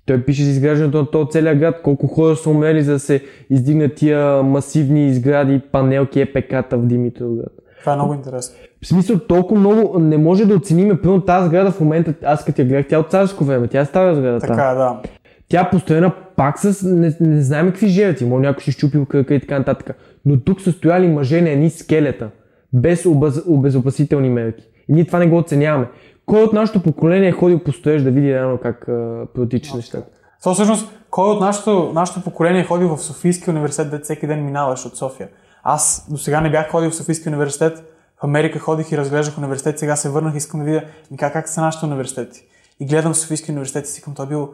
[0.05, 3.23] Той пише за изграждането на този целия град, колко хора са умели за да се
[3.49, 7.53] издигнат тия масивни сгради, панелки, ЕПК-та в Димитров град.
[7.83, 8.55] Това е много интересно.
[8.83, 12.61] В смисъл, толкова много не може да оцениме, примерно тази сграда в момента, аз като
[12.61, 14.39] я гледах, тя е от царско време, тя е стара сграда.
[14.39, 15.01] Така е, да.
[15.47, 19.35] Тя е построена пак с не, не знаем какви жертви, може някой си щупил крака
[19.35, 19.97] и така нататък.
[20.25, 22.29] Но тук са стояли мъже на едни скелета,
[22.73, 24.63] без обез, обезопасителни мерки.
[24.89, 25.87] И ние това не го оценяваме.
[26.25, 30.07] Кой от нашето поколение е ходил по строеж да види реално как а, протичат нещата?
[30.43, 34.45] То всъщност, кой от нашето, нашето поколение е ходил в Софийския университет, де всеки ден
[34.45, 35.29] минаваш от София?
[35.63, 37.83] Аз до сега не бях ходил в Софийския университет,
[38.21, 40.81] в Америка ходих и разглеждах университет, сега се върнах, искам да видя
[41.19, 42.45] как, как са нашите университети.
[42.79, 44.49] И гледам Софийския университет и си към, той е бил,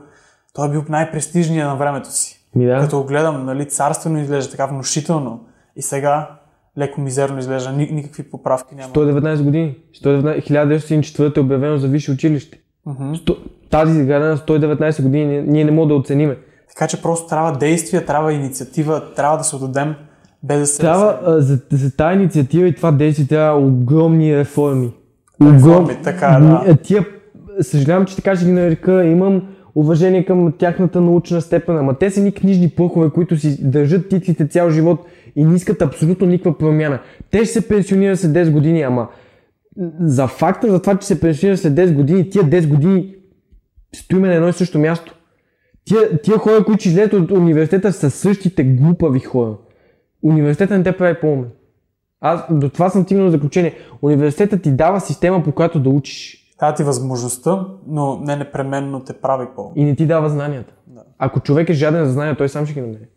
[0.53, 2.45] той е бил най-престижният на времето си.
[2.55, 2.79] Ми да.
[2.79, 5.45] Като го гледам, нали, царствено изглежда, така внушително.
[5.75, 6.29] И сега
[6.77, 8.93] леко мизерно изглежда, ни, никакви поправки няма.
[8.93, 9.77] 119 години.
[10.03, 12.59] 119, 1904 е обявено за висше училище.
[12.85, 13.03] Мгм.
[13.13, 13.37] Сто-
[13.69, 16.37] Тази сграда на 119 години ние не можем да оцениме.
[16.69, 19.95] Така че просто трябва действие, трябва инициатива, трябва да се отдадем
[20.43, 20.81] без да се...
[20.81, 24.91] Трябва а, за, за тази инициатива и това действие трябва огромни реформи.
[25.41, 26.77] Реформи, така да.
[26.77, 27.05] Тия,
[27.61, 29.41] съжалявам, че така ще ги нарека, имам
[29.75, 34.47] уважение към тяхната научна степен, ама те са ни книжни плъхове, които си държат титлите
[34.47, 36.99] цял живот и не искат абсолютно никаква промяна.
[37.31, 39.07] Те ще се пенсионират след 10 години, ама
[39.99, 43.15] за факта за това, че се пенсионират след 10 години, тия 10 години
[43.95, 45.15] стоиме на едно и също място.
[45.85, 49.55] Тия, тия хора, които ще излезат от университета, са същите глупави хора.
[50.23, 51.49] Университета не те прави по-умен.
[52.21, 53.73] Аз до това съм стигнал заключение.
[54.01, 59.13] Университетът ти дава система, по която да учиш Дава ти възможността, но не непременно те
[59.13, 59.71] прави по.
[59.75, 60.73] и не ти дава знанията.
[60.87, 61.01] Да.
[61.17, 63.07] Ако човек е жаден за знания, той сам ще ги намери.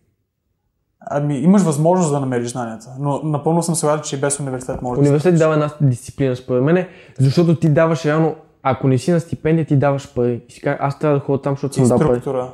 [1.11, 5.01] Ами, имаш възможност да намериш знанията, но напълно съм съгласен, че и без университет може
[5.01, 6.87] Университет дава една дисциплина, според мен,
[7.19, 10.43] защото ти даваш реално, ако не си на стипендия, ти даваш пари.
[10.49, 12.21] И си кажа, аз трябва да ходя там, защото да съм дал пари.
[12.21, 12.51] структура.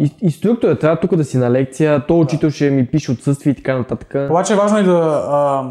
[0.00, 3.50] И, и структура, трябва тук да си на лекция, то учител ще ми пише отсъствие
[3.50, 4.14] и така нататък.
[4.30, 5.64] Обаче е важно и да а,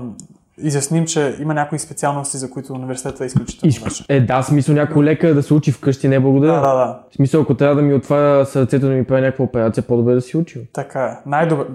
[0.64, 4.06] изясним, че има някои специалности, за които университетът е изключително важен.
[4.10, 6.54] Е, да, смисъл някой лекар да се учи вкъщи, не благодаря.
[6.54, 7.00] Да, да, да.
[7.12, 10.22] В смисъл, ако трябва да ми отваря сърцето да ми прави някаква операция, по-добре да
[10.22, 10.62] си учил.
[10.74, 11.30] Така е.
[11.30, 11.66] Най-добре.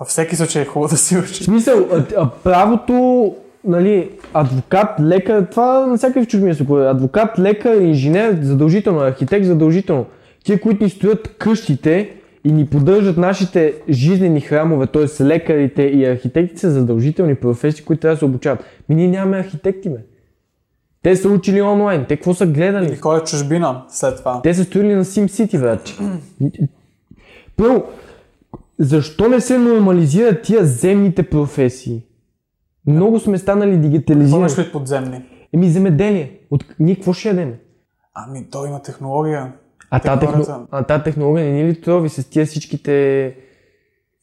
[0.00, 1.44] Във всеки случай е хубаво да си В учи.
[1.44, 6.66] смисъл, а, а, правото нали, адвокат, лекар, това на всякакви чужбина се.
[6.70, 10.06] Адвокат, лекар, инженер, задължително, архитект, задължително.
[10.44, 15.24] Тия, които ни стоят къщите и ни поддържат нашите жизнени храмове, т.е.
[15.24, 18.64] лекарите и архитектите са задължителни професии, които трябва да се обучават.
[18.88, 19.96] Ми ние нямаме архитекти, бе.
[21.02, 22.04] Те са учили онлайн.
[22.08, 22.86] Те какво са гледали?
[22.86, 24.42] Или кой е чужбина след това?
[24.42, 25.94] Те са стоили на SimCity, братче.
[27.56, 27.84] Първо,
[28.78, 32.02] защо не се нормализират тия земните професии?
[32.86, 34.38] Много сме станали Какво дигитализирани.
[34.40, 35.22] имаш ли подземни?
[35.54, 36.38] Еми земеделие.
[36.50, 36.64] От...
[36.78, 37.54] Ние какво ще ядем?
[38.14, 39.52] Ами, то има технология.
[39.96, 40.66] А тази техно...
[40.88, 43.36] та технология не ни ли трови с тия всичките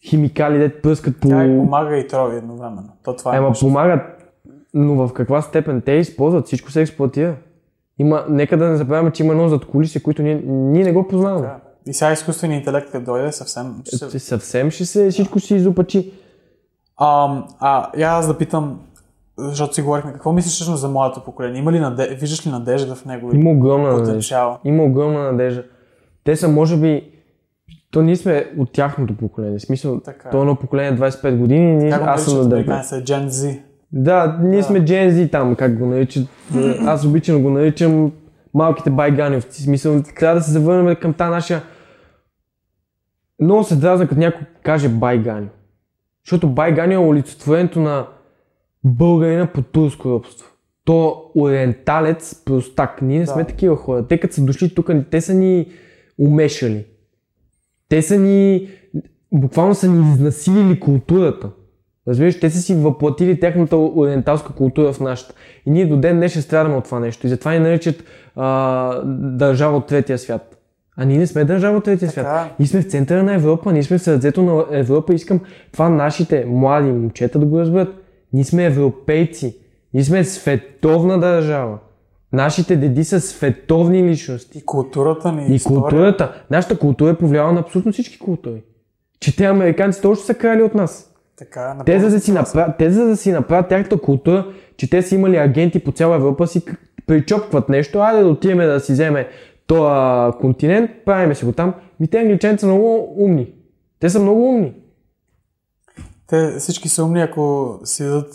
[0.10, 1.30] химикали, де пръскат по...
[1.30, 2.90] Тя и помага и трови едновременно.
[3.04, 3.66] То това е Ема нещо.
[3.66, 4.02] помагат,
[4.74, 7.36] но в каква степен те използват, всичко се експлуатира.
[8.00, 11.08] Има, нека да не забравяме, че има едно зад колиси, които ние, ние не го
[11.08, 11.48] познаваме.
[11.48, 11.56] Да.
[11.88, 14.18] И сега изкуственият интелект, като дойде, съвсем ще се...
[14.18, 16.14] Е, Съвсем ще се, всичко си изопачи.
[16.98, 18.80] А, а, я аз да питам,
[19.38, 21.60] защото си говорихме, какво мислиш всъщност за моето поколение?
[21.60, 22.16] Има ли наде...
[22.20, 23.36] Виждаш ли надежда в него?
[23.36, 24.58] Има огромна надежда.
[24.66, 25.64] Има огромна надежда.
[26.24, 27.12] Те са, може би,
[27.92, 29.60] то ние сме от тяхното поколение.
[29.60, 30.32] В смисъл, Така е.
[30.32, 32.54] то едно поколение 25 години, ние, аз съм на наричат 19.
[32.54, 33.14] американците?
[33.14, 33.60] Gen Z.
[33.92, 36.28] Да, ние сме Gen Z там, как го наричат.
[36.86, 38.12] Аз обичам да го наричам
[38.54, 39.64] малките байгановци.
[39.64, 41.62] Смисъл, трябва да се завърнем към тази наша...
[43.42, 45.48] Много се дразна, като някой каже байгани.
[46.26, 48.06] Защото байгани е олицетворението на
[48.84, 50.48] българина по турско робство.
[50.86, 53.02] То ориенталец, простак.
[53.02, 53.48] Ние не сме Да.
[53.48, 54.08] такива хора.
[54.08, 55.68] Те като са дошли тук, те са ни
[56.20, 56.86] умешали.
[57.90, 58.70] Те са ни...
[59.34, 61.50] Буквално са ни изнасилили културата.
[62.08, 65.34] Разбираш, те са си въплатили тяхната ориенталска култура в нашата.
[65.66, 67.28] И ние до ден днешен страдаме от това нещо.
[67.28, 68.04] И затова ни наричат
[68.36, 69.02] а,
[69.38, 70.58] държава от третия свят.
[70.98, 72.56] А ние не сме държава от третия Така свят.
[72.60, 75.14] Ние сме в центъра на Европа, ние сме в сърцето на Европа.
[75.14, 75.40] Искам
[75.72, 78.01] това нашите млади момчета да го разберат.
[78.34, 79.58] Ние сме европейци.
[79.94, 81.78] Ние сме световна държава.
[82.34, 84.58] Нашите деди са световни личности.
[84.58, 85.82] И културата ни, И история.
[85.82, 86.44] културата.
[86.52, 88.64] Нашата култура е повлияла на абсолютно всички култури.
[89.20, 91.08] Че те американците още са крали от нас.
[91.38, 95.02] Така, Те за, да си направят, те за да си направят тяхната култура, че те
[95.02, 96.62] са имали агенти по цяла Европа, си
[97.08, 99.28] причопкват нещо, айде да отидем да си вземе
[99.68, 101.74] този континент, правиме си го там.
[102.00, 103.54] Ми те англичаните са много умни.
[104.00, 104.74] Те са много умни.
[106.32, 108.34] Те всички са умни, ако си дадат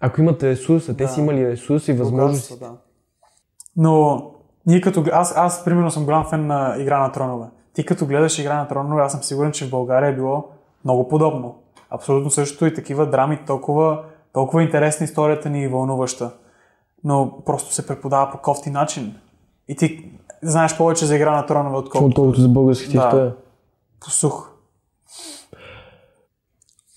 [0.00, 1.08] Ако имат ресурса, те Да.
[1.08, 2.58] са имали ресурси и възможности.
[2.58, 2.72] да.
[3.76, 4.22] Но
[4.66, 5.04] ние като...
[5.12, 7.46] Аз, аз примерно съм голям фен на Игра на тронове.
[7.72, 10.48] Ти като гледаш Игра на тронове, аз съм сигурен, че в България е било
[10.84, 11.54] много подобно.
[11.90, 16.30] Абсолютно също и такива драми, толкова, толкова интересна историята ни и вълнуваща.
[17.04, 19.14] Но просто се преподава по кофти начин.
[19.68, 20.10] И ти
[20.42, 23.04] знаеш повече за Игра на тронове, отколкото Отколкото за българските Да.
[23.04, 23.34] история.
[24.00, 24.48] по сух.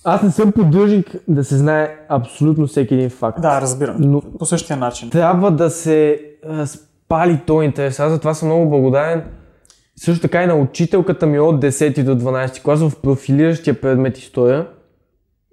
[0.08, 3.41] Аз не съм поддръжник да се знае абсолютно всеки един факт.
[3.41, 3.96] Да, разбирам.
[4.00, 5.10] Но- По същия начин.
[5.10, 8.00] трябва да се а, спали този интерес.
[8.00, 9.24] Аз затова съм много благодарен.
[9.96, 14.68] Също така и на учителката ми от 10 до 12 клас в профилиращия предмет история.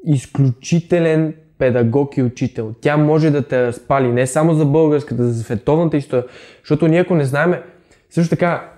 [0.07, 2.75] Изключителен педагог и учител.
[2.81, 6.25] Тя може да те разпали не само за българската, за световната история.
[6.63, 7.63] Защото ние ако не знаеме,
[8.11, 8.71] също така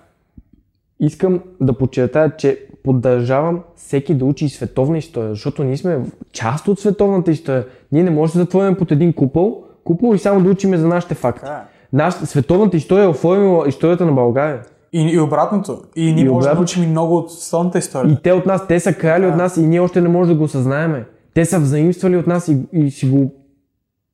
[1.01, 5.99] искам да подчертая, че поддържавам всеки да учи световна история, защото ние сме
[6.33, 7.66] част от световната история.
[7.92, 11.14] Ние не можем да затворим под един купол, купол и само да учиме за нашите
[11.14, 11.51] факти.
[11.92, 14.62] Наш, световната история е оформила историята на България.
[14.92, 15.83] И, и обратното.
[15.97, 18.12] И ние можем да учим и много от световната история.
[18.12, 19.29] И те от нас, те са крали Да.
[19.29, 21.05] от нас и ние още не можем да го осъзнаеме.
[21.35, 23.35] Те са взаимствали от нас и, и си го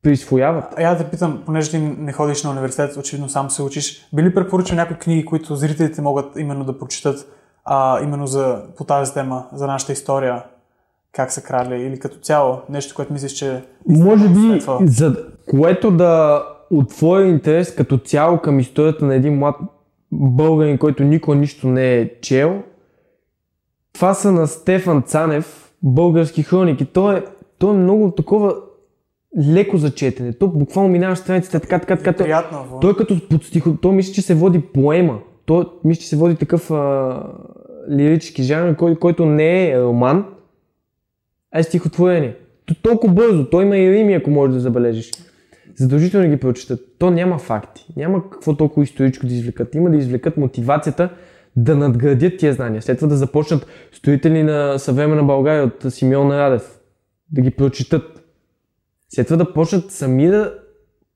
[0.02, 0.64] присвояват.
[0.76, 4.08] А я да те питам, понеже ти не ходиш на университет, очевидно сам се учиш,
[4.14, 7.26] би ли препоръчал някои книги, които зрителите могат именно да прочитат,
[7.64, 10.44] а, именно за, по тази тема, за нашата история,
[11.12, 15.16] как са крали или като цяло, нещо, което мислиш, че Може би, за
[15.50, 19.56] което да отвори интерес като цяло към историята на един млад
[20.12, 22.62] българин, който никога нищо не е чел,
[23.92, 26.84] това са на Стефан Цанев, български хроники.
[26.84, 27.22] Той е,
[27.58, 28.54] той е много такова
[29.48, 30.32] леко за четене.
[30.32, 32.12] То буквално минава страниците така, така, така.
[32.12, 32.78] Той, приятно.
[32.80, 35.18] той е като под стихо, той мисля, че се води поема.
[35.50, 37.22] Той мисля, че се води такъв а,
[37.90, 40.26] лирически жанр, кой, който не е роман,
[41.52, 42.36] а е стихотворение.
[42.66, 43.50] То, толкова бързо.
[43.50, 45.10] Той има и рими, ако можеш да забележиш.
[45.74, 46.80] Задължително ги прочитат.
[46.98, 47.86] То няма факти.
[47.96, 49.74] Няма какво толкова историческо да извлекат.
[49.74, 51.10] Има да извлекат мотивацията
[51.56, 52.82] да надградят тия знания.
[52.82, 56.80] След това да започнат строители на съвременна България от Симеон Радев.
[57.32, 58.22] Да ги прочитат.
[59.08, 60.54] След това да почнат сами да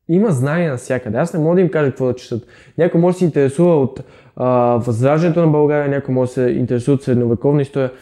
[0.09, 1.19] има знания навсякъде.
[1.19, 2.47] Аз не мога да им кажа какво да четат.
[2.79, 4.01] Някой може да се интересува от
[4.37, 7.93] а, възраждането на България, някой може да се интересува от средновековна история.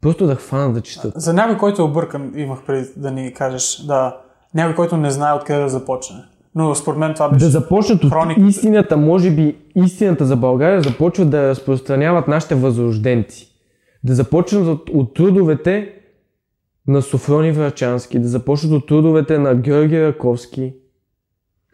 [0.00, 1.12] Просто да хванат да четат.
[1.16, 4.16] За някой, който е объркан, имах преди да ни кажеш, да,
[4.54, 6.16] някой, който не знае откъде да започне.
[6.54, 7.44] Но според мен това беше...
[7.44, 8.46] Да започнат от хрониката.
[8.46, 13.52] истината, може би истината за България започват да разпространяват нашите възрожденци.
[14.04, 15.92] Да започнат от, от трудовете
[16.86, 20.74] на Софрони Врачански, да започнат от трудовете на Георги Раковски,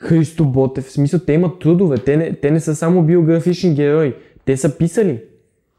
[0.03, 0.85] Христо Ботев.
[0.85, 4.15] В смисъл, те имат трудове, те не, те не са само биографични герои.
[4.45, 5.23] Те са писали.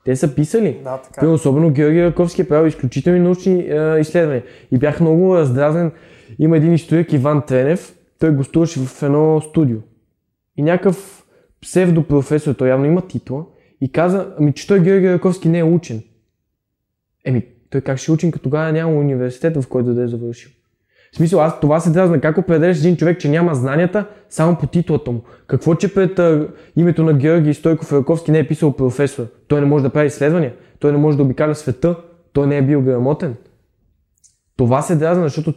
[0.06, 0.80] Те са писали.
[0.84, 1.22] Да, така.
[1.22, 4.44] Той, особено Георги Раковски е правил изключителни научни е, изследвания.
[4.72, 5.92] И бях много раздразнен.
[6.40, 9.78] Има един историк Иван Тренев, той гостуваше в едно студио.
[10.58, 11.26] И някакъв
[11.62, 13.46] псевдопрофесор, той явно има титла,
[13.82, 16.04] и каза, ами че той Георги Раковски не е учен.
[17.26, 20.52] Еми, той как ще е учен, като тогава няма университет, в който да е завършил.
[21.14, 22.22] В смисъл, аз това се дразна.
[22.22, 25.22] Как определяш един човек, че няма знанията само по титлата му?
[25.48, 29.26] Какво, че пред а, името на Георги Стойков Раковски не е писал професор?
[29.48, 30.54] Той не може да прави изследвания?
[30.80, 31.96] Той не може да обикаля света?
[32.34, 33.36] Той не е бил грамотен?
[34.58, 35.54] Това се дразна, защото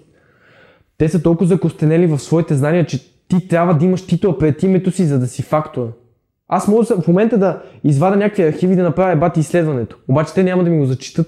[0.98, 4.90] те са толкова закостенели в своите знания, че ти трябва да имаш титла пред името
[4.90, 5.88] си, за да си фактора.
[6.48, 9.98] Аз мога в момента да извада някакви архиви да направя бати изследването.
[10.08, 11.26] Обаче те няма да ми го зачитат,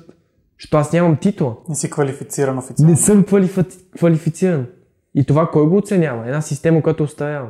[0.60, 1.56] защото аз нямам титла.
[1.68, 2.90] Не си квалифициран официално.
[2.90, 3.64] Не съм квалифи...
[3.98, 4.66] квалифициран.
[5.14, 6.26] И това кой го оценява?
[6.26, 7.48] Една система, която остарява.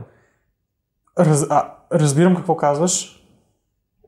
[1.19, 3.25] Раз, а, разбирам какво казваш,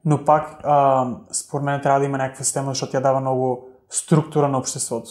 [0.05, 4.49] но пак а, според мен трябва да има някаква система, защото тя дава много структура
[4.49, 5.11] на обществото.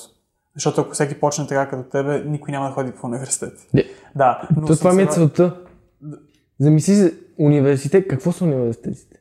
[0.55, 3.53] Защото ако всеки почне така като тебе, никой няма да ходи по университет.
[3.73, 3.83] Не.
[4.15, 5.61] Да, но То това ми е целта.
[6.59, 9.18] Замисли се, университет, какво са университетите?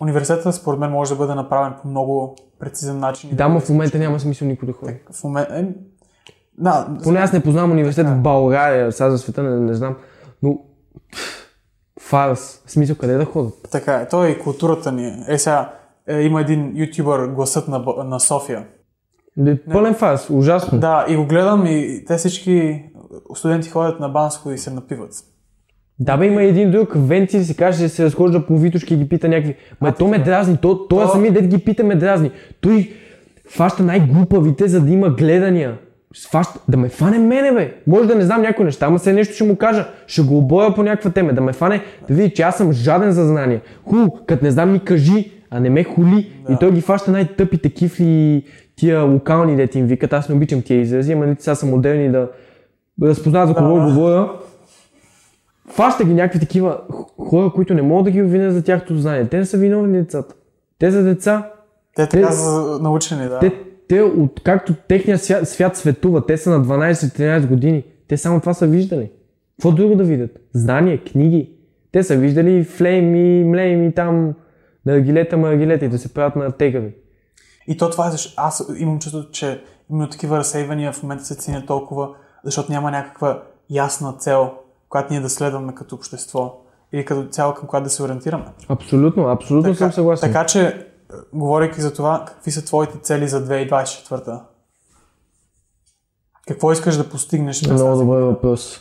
[0.00, 3.30] Университетът според мен може да бъде направен по много прецизен начин.
[3.32, 4.94] Да, но в бъде момента няма смисъл никой да ходи.
[5.12, 5.58] В момента...
[5.58, 5.64] Е,
[6.58, 9.96] да, Поне аз не познавам университет в България, сега за света не, не знам,
[10.42, 10.58] но
[12.00, 13.54] фарс, в смисъл къде да ходят?
[13.70, 14.08] така е.
[14.08, 15.24] То е и културата ни.
[15.28, 15.38] е.
[15.38, 15.72] Сега,
[16.08, 18.66] е, има един ютубър, гласът на, на София.
[19.36, 20.78] Не, Пълен фарс, ужасно.
[20.80, 22.84] Да, и го гледам и те всички
[23.34, 25.10] студенти ходят на Банско и се напиват.
[25.98, 29.28] Да, бе, има един друг, Венци се каже, се разхожда по Витушки и ги пита
[29.28, 29.54] някакви.
[29.80, 32.30] Ма то ме дразни, то, то, То- самия дет ги пита ме дразни.
[32.60, 32.90] Той
[33.48, 35.74] фаща най-глупавите, за да има гледания.
[36.30, 37.74] Фаща, да ме фане мене, бе.
[37.86, 39.86] Може да не знам някои неща, ама се нещо ще му кажа.
[40.06, 41.32] Ще го обоя по някаква тема.
[41.32, 43.60] Да ме фане, да види, че аз съм жаден за знания.
[43.84, 46.30] Ху, като не знам ми кажи, а не ме хули.
[46.50, 48.42] И той ги фаща най-тъпите кифли
[48.76, 50.12] тия локални, дете им викат.
[50.12, 52.28] Аз не обичам тия изрази, ама нито сега са модерни да
[53.02, 53.84] разпознават за кого Да.
[53.84, 54.30] говоря.
[55.68, 56.80] Фаща ги някакви такива
[57.28, 59.28] хора, които не могат да ги обвинят за тяхното знание.
[59.28, 60.34] Те не са виновни децата.
[60.78, 61.50] Те са деца.
[61.96, 63.38] Те така Те- са научени, да.
[63.38, 63.52] Те,
[63.88, 67.84] те от както техният свят, свят светува, те са на 12-13 години.
[68.08, 69.10] Те само това са виждали.
[69.56, 70.30] Какво друго да видят?
[70.54, 71.50] Знания, книги.
[71.92, 74.34] Те са виждали флейм и млейм и там
[74.86, 76.94] наргилета, маргилета и да се правят на тегави.
[77.68, 81.66] И то това е аз имам чувство, че именно такива разсейвания в момента се ценят
[81.66, 82.08] толкова,
[82.44, 84.52] защото няма някаква ясна цел,
[84.94, 86.60] която ние да следваме като общество
[86.92, 88.44] или като цяло към която да се ориентираме.
[88.68, 90.32] Абсолютно, абсолютно съм съгласен.
[90.32, 90.86] Така че,
[91.32, 94.40] говорейки за това, какви са твоите цели за 2024?
[96.46, 98.80] Какво искаш да постигнеш през Много добър въпрос.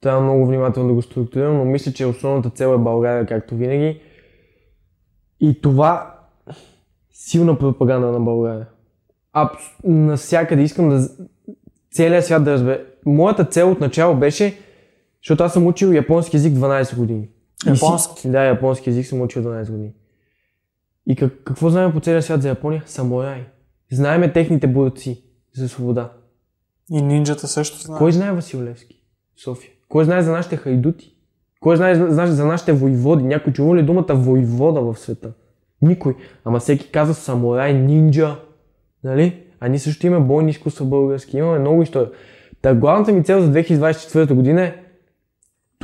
[0.00, 4.00] Трябва много внимателно да го структурирам, но мисля, че основната цел е България, както винаги.
[5.40, 6.18] И това
[7.12, 8.66] силна пропаганда на България.
[9.32, 9.62] Абс...
[9.84, 11.08] Насякъде искам да...
[11.92, 12.84] Целият свят да разбере.
[13.06, 14.58] Моята цел от начало беше,
[15.24, 17.28] защото аз съм учил японски язик 12 години.
[17.66, 18.28] И си- Японски?
[18.28, 19.92] Да, японски язик съм учил 12 години.
[21.06, 22.82] И как, какво знаем по целия свят за Япония?
[22.86, 23.42] Самураи.
[23.92, 25.22] Знаеме техните борци
[25.54, 26.12] за свобода.
[26.90, 27.98] И нинджата също знае.
[27.98, 29.00] Кой знае Васил Левски?
[29.36, 29.70] в София.
[29.88, 31.14] Кой знае за нашите хайдути?
[31.60, 31.94] Кой знае
[32.26, 33.24] за нашите войводи?
[33.24, 35.32] Някой чува ли думата войвода в света?
[35.82, 36.14] Никой.
[36.44, 38.36] Ама всеки казва самурай, нинджа.
[39.04, 39.42] Нали?
[39.60, 41.36] А ние също имаме бойни изкуства български.
[41.36, 42.10] Имаме много история.
[42.62, 44.76] Та главната ми цел за 2024 година е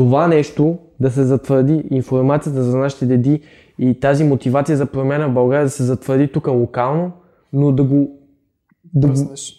[0.00, 3.40] това нещо да се затвърди, информацията за нашите деди
[3.78, 7.12] и тази мотивация за промяна в България да се затвърди тук локално,
[7.52, 8.10] но да го
[8.94, 9.08] да,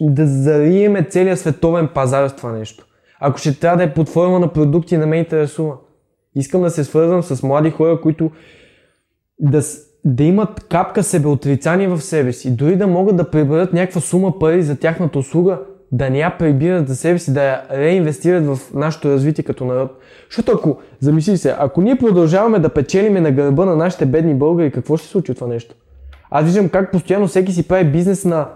[0.00, 2.86] да зариеме целият световен пазар с това нещо.
[3.20, 5.76] Ако ще трябва да е под форма на продукти, не ме интересува.
[6.34, 8.30] Искам да се свързвам с млади хора, които
[9.40, 9.62] да,
[10.04, 12.56] да имат капка себеотрицание в себе си.
[12.56, 15.60] Дори да могат да приберат някаква сума пари за тяхната услуга,
[15.92, 19.90] да не я прибират за себе си, да я реинвестират в нашето развитие като народ.
[20.30, 24.70] Защото ако, замисли се, ако ние продължаваме да печелиме на гърба на нашите бедни българи,
[24.70, 25.74] какво ще се случи от това нещо?
[26.30, 28.48] Аз виждам как постоянно всеки си прави бизнес на,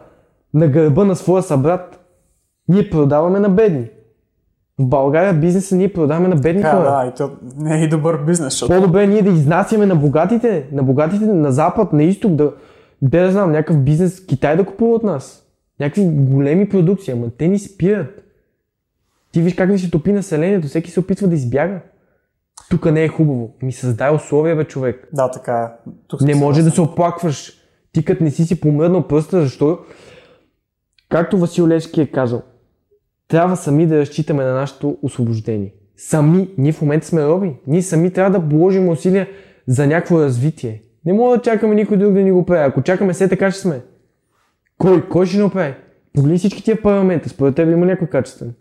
[0.54, 2.00] на гърба на своя събрат.
[2.68, 3.88] Ние продаваме на бедни.
[4.78, 6.84] В България бизнеса ние продаваме на бедни Така, хора.
[6.84, 10.66] да, и то не е и добър бизнес, защото По-добре ние да изнасяме на богатите,
[10.72, 12.52] на богатите на запад, на изток, да,
[13.02, 15.45] да, да знам, някакъв бизнес, Китай да купува от нас.
[15.80, 18.24] Някакви големи продукции, ама те ни спират.
[19.32, 21.80] Ти виж как ни се топи населението, всеки се опитва да избяга.
[22.70, 23.54] Тук не е хубаво.
[23.62, 25.08] Ми създай условия, бе, човек.
[25.12, 25.90] Да, така е.
[26.06, 27.52] Тук Не може да се оплакваш.
[27.92, 29.78] Ти като не си си помръднал пръста, защо?
[31.08, 32.42] Както Васил Левски е казал,
[33.28, 35.74] трябва сами да разчитаме на нашето освобождение.
[35.96, 37.52] Сами, ние в момента сме роби.
[37.66, 39.28] Ние сами трябва да положим усилия
[39.66, 40.82] за някакво развитие.
[41.04, 42.64] Не мога да чакаме никой друг да ни го прави.
[42.64, 43.80] Ако чакаме все така ще сме.
[44.78, 45.08] Кой?
[45.08, 45.74] Кой ще ни оправи?
[46.14, 47.28] Погледни всички тия парламента.
[47.28, 48.54] Според теб има някой качествен.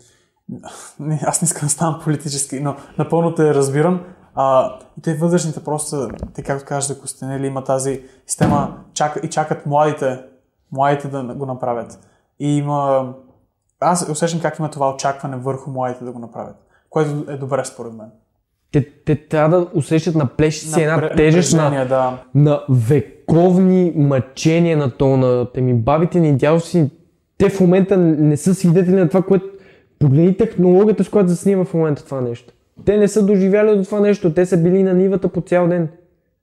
[1.00, 4.04] Не, аз не искам да ставам политически, но напълно те разбирам.
[4.34, 9.66] А, те вътрешните просто, те както кажеш за Костенели, има тази система чака, и чакат
[9.66, 10.22] младите,
[10.72, 11.98] младите да го направят.
[12.40, 13.14] И има...
[13.80, 16.56] Аз усещам как има това очакване върху младите да го направят,
[16.90, 18.10] което е добре според мен.
[18.76, 22.18] Те, те трябва да усещат на плещи си една тежест на, да.
[22.34, 25.46] на вековни мъчения на тона.
[25.54, 26.90] Те ми бабите ни, дядовци,
[27.38, 29.46] те в момента не са свидетели на това, което...
[29.98, 32.52] Погледни технологията, с която заснема в момента това нещо.
[32.84, 35.88] Те не са доживяли до това нещо, те са били на нивата по цял ден.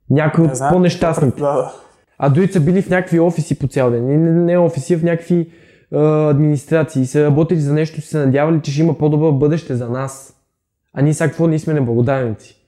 [0.10, 1.40] Някои от знам, по-нещастните.
[1.40, 1.74] Да,
[2.18, 4.06] А дори са били в някакви офиси по цял ден.
[4.06, 5.50] Не, не, офиси, в някакви
[5.94, 7.06] а, администрации.
[7.06, 10.33] Са работили за нещо, и са се надявали, че ще има по-добро бъдеще за нас.
[10.94, 12.66] А ние сега какво ние сме неблагодарници.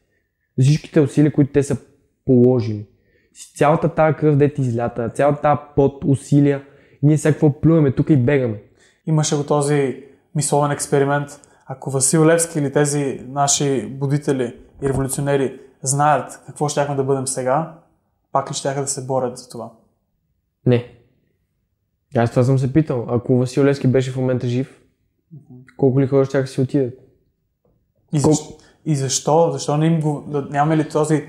[0.58, 1.78] За всичките усилия, които те са
[2.26, 2.88] положили.
[3.34, 6.66] С цялата тази кръв, дете излята, цялата тази пот, усилия.
[7.04, 8.62] Ние сега какво плюеме тук и бегаме.
[9.06, 10.04] имаше го този
[10.36, 11.30] мисловен експеримент.
[11.66, 17.80] Ако Васил Левски или тези наши будители и революционери знаят какво щяхме да бъдем сега,
[18.32, 19.72] пак ли щяха да се борят за това?
[20.66, 20.96] Не.
[22.16, 23.06] Аз това съм се питал.
[23.10, 24.82] Ако Васил Левски беше в момента жив,
[25.78, 27.05] колко ли хора ще си отидат?
[28.16, 28.53] И, Кол- защо,
[28.86, 29.49] и защо?
[29.51, 30.24] Защо не им го...
[30.28, 31.24] Да, нямаме ли този...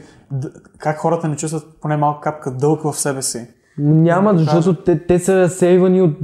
[0.78, 3.46] Как хората не чувстват поне малко капка дълг в себе си?
[3.78, 6.16] Няма, защото те, те са разсейвани от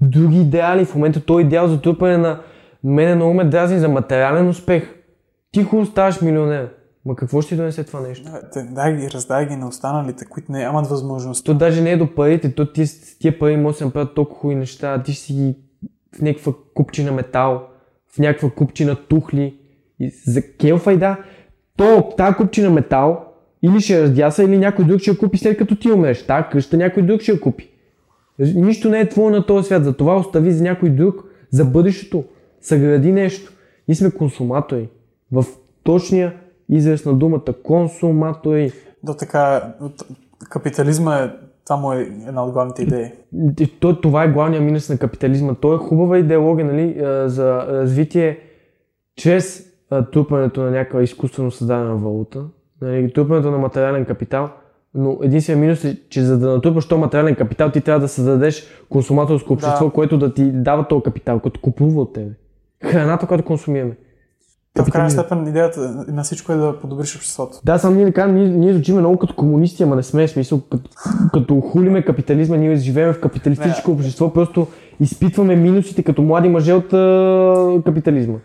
[0.00, 0.84] други идеали.
[0.84, 2.40] В момента той идеал за трупане на
[2.84, 4.94] мене много ме дразни за материален успех.
[5.52, 6.70] Ти хубаво ставаш милионер.
[7.04, 8.30] Ма какво ще ти донесе това нещо?
[8.54, 11.44] Да, Дай ги, раздай ги на останалите, които не имат възможност.
[11.44, 12.84] То даже не е до парите, то ти
[13.20, 15.56] тия пари може да се направят толкова хубави неща, ти ще си ги
[16.16, 17.62] в някаква купчина метал,
[18.14, 19.58] в някаква купчина тухли.
[20.00, 21.16] И за келфа и да,
[21.76, 23.24] то тази купчина метал
[23.62, 26.26] или ще раздяса, или някой друг ще я купи след като ти умреш.
[26.26, 27.70] Тази къща някой друг ще я купи.
[28.38, 32.24] Нищо не е твое на този свят, затова остави за някой друг, за бъдещето.
[32.60, 33.52] Съгради нещо.
[33.88, 34.88] Ние сме консуматори.
[35.32, 35.44] В
[35.82, 36.34] точния
[36.68, 38.72] израз на думата консуматори.
[39.02, 39.74] До така,
[40.50, 41.30] капитализма е,
[41.76, 43.06] му е една от главните идеи.
[43.80, 45.54] То, това е главният минус на капитализма.
[45.54, 46.96] То е хубава идеология нали,
[47.28, 48.38] за развитие
[49.16, 49.67] чрез
[50.12, 52.44] трупането на някаква изкуствено създадена валута,
[52.82, 54.48] нали, трупането на материален капитал,
[54.94, 58.66] но единственият минус е, че за да натрупаш този материален капитал, ти трябва да създадеш
[58.88, 59.92] консуматорско общество, Да.
[59.92, 62.30] което да ти дава този капитал, като купува от тебе.
[62.84, 63.96] Храната, която консумираме.
[64.74, 67.58] То в крайна степен идеята на всичко е да подобриш обществото.
[67.64, 70.60] Да, само ние не кажем, ние, ние звучиме много като комунисти, ама не сме смисъл,
[70.70, 70.90] като,
[71.32, 73.96] като хулиме капитализма, ние живеем в капиталистическо Не.
[73.96, 74.66] общество, просто
[75.00, 78.38] изпитваме минусите като млади мъже от а, капитализма.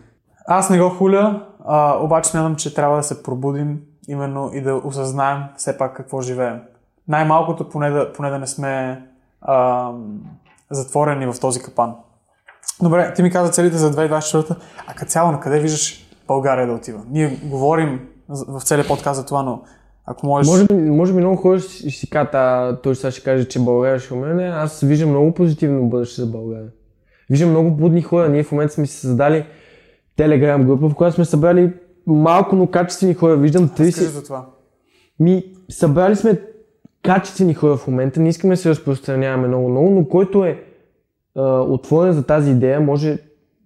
[0.48, 4.74] Аз не го хуля, а, обаче смятам, че трябва да се пробудим именно и да
[4.74, 6.60] осъзнаем все пак какво живеем.
[7.08, 9.02] Най-малкото поне да, поне да не сме
[9.42, 9.90] а,
[10.70, 11.94] затворени в този капан.
[12.82, 16.72] Добре, ти ми каза целите за 2024, а като цяло на къде виждаш България да
[16.72, 17.00] отива?
[17.10, 19.62] Ние говорим в целия подкаст за това, но
[20.06, 20.50] ако можеш...
[20.50, 23.60] Може би, може би много хора ще, си кажат, а той сега ще каже, че
[23.60, 24.48] България ще умре.
[24.48, 26.68] Аз виждам много позитивно бъдеще за България.
[27.30, 28.28] Виждам много будни хора.
[28.28, 29.46] Ние в момента сме си създали
[30.16, 31.72] телеграм група, в която сме събрали
[32.06, 33.36] малко, но качествени хора.
[33.36, 34.46] Виждам Разкажи 30, за това.
[35.20, 36.40] Ми, събрали сме
[37.02, 40.64] качествени хора в момента, не искаме да се разпространяваме много-много, но който е
[41.36, 43.18] а, отворен за тази идея, може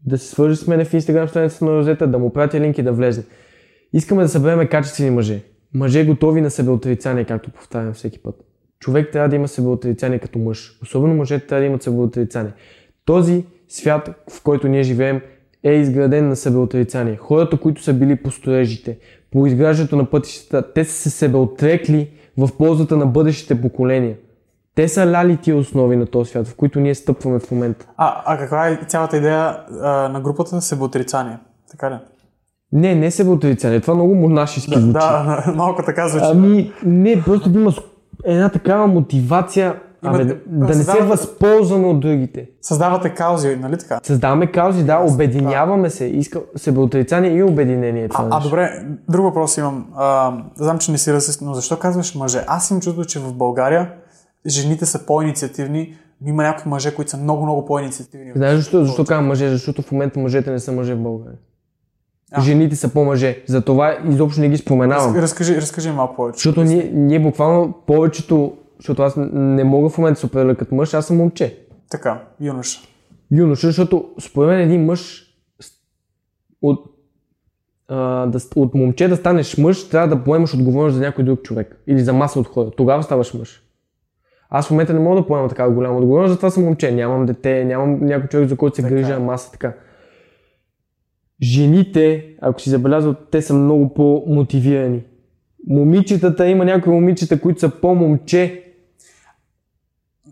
[0.07, 2.83] да се свържи с мен в Instagram страницата на Розета, да му пратя линк и
[2.83, 3.25] да влезе.
[3.93, 5.43] Искаме да съберем качествени мъже.
[5.75, 8.45] Мъже готови на себеотрицание, както повтарям всеки път.
[8.81, 10.79] Човек трябва да има себеотрицание като мъж.
[10.83, 12.53] Особено мъжете трябва да имат себеотрицание.
[13.05, 15.21] Този свят, в който ние живеем,
[15.65, 17.17] е изграден на себеотрицание.
[17.17, 18.99] Хората, които са били по строежите,
[19.33, 24.17] по изграждането на пътищата, те са се себеотрекли в ползата на бъдещите поколения.
[24.75, 27.87] Те са ляли тия основи на този свят, в които ние стъпваме в момента.
[27.97, 30.61] А, а каква е цялата идея а, на групата?
[30.61, 31.39] Себеотрицание.
[31.71, 31.95] Така ли?
[32.73, 33.81] Не, не себеотрицание.
[33.81, 34.93] Това много монашески звучи.
[34.93, 36.25] Да, малко така звучи.
[36.29, 37.73] Ами, не, просто да има
[38.25, 42.51] една такава мотивация, абе, Имате- да, да не се възползваме от другите.
[42.63, 44.01] Създавате каузи, нали така?
[44.03, 46.05] Създаваме каузи, да, обединяваме се.
[46.05, 48.09] Иска себеотрицание и обединение.
[48.15, 49.87] А, а добре, друг въпрос имам.
[49.97, 52.45] А, знам, че не си расист, но защо казваш мъже?
[52.47, 53.93] Аз им чувство, че в България
[54.47, 58.33] жените са по-инициативни, Но има някои мъже, които са много, много по-инициативни.
[58.37, 58.85] Знаеш защо?
[58.85, 59.49] Защо казвам мъже?
[59.49, 61.39] Защото в момента мъжете не са мъже в България.
[62.33, 62.41] А.
[62.41, 63.43] Жените са по-мъже.
[63.47, 65.15] Затова изобщо не ги споменавам.
[65.15, 66.37] Раз- Разкажи, разкажи малко повече.
[66.37, 70.75] Защото ние, ние буквално повечето, защото аз не мога в момента да се определя като
[70.75, 71.67] мъж, аз съм момче.
[71.91, 72.81] Така, юноша.
[73.31, 75.25] Юноша, защото според мен един мъж
[76.63, 76.87] от,
[77.89, 81.83] а, да, от момче да станеш мъж, трябва да поемаш отговорност за някой друг човек.
[81.87, 82.71] Или за маса от хора.
[82.71, 83.63] Тогава ставаш мъж.
[84.51, 86.93] Аз в момента не мога да поема такава голяма отговорност, затова съм момче.
[86.93, 89.75] Нямам дете, нямам някой човек, за който се Така грижа, маса така.
[91.43, 95.03] Жените, ако си забелязвал, те са много по-мотивирани.
[95.69, 98.68] Момичетата, има някои момичета, които са по-момче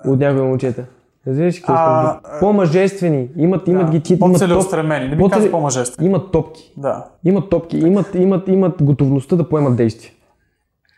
[0.07, 0.85] от някои момчета.
[1.27, 2.41] Разбираш какво А, да кажа?
[2.41, 3.29] По-мъжествени.
[3.37, 5.09] Имат, имат ги ти, имат, топ, по-целеустремени.
[5.09, 6.09] Не би казал по-мъжествени.
[6.09, 6.73] имат топки.
[6.77, 7.07] Да.
[7.25, 10.13] Имат топки, имат, имат, имат готовността да поемат действия.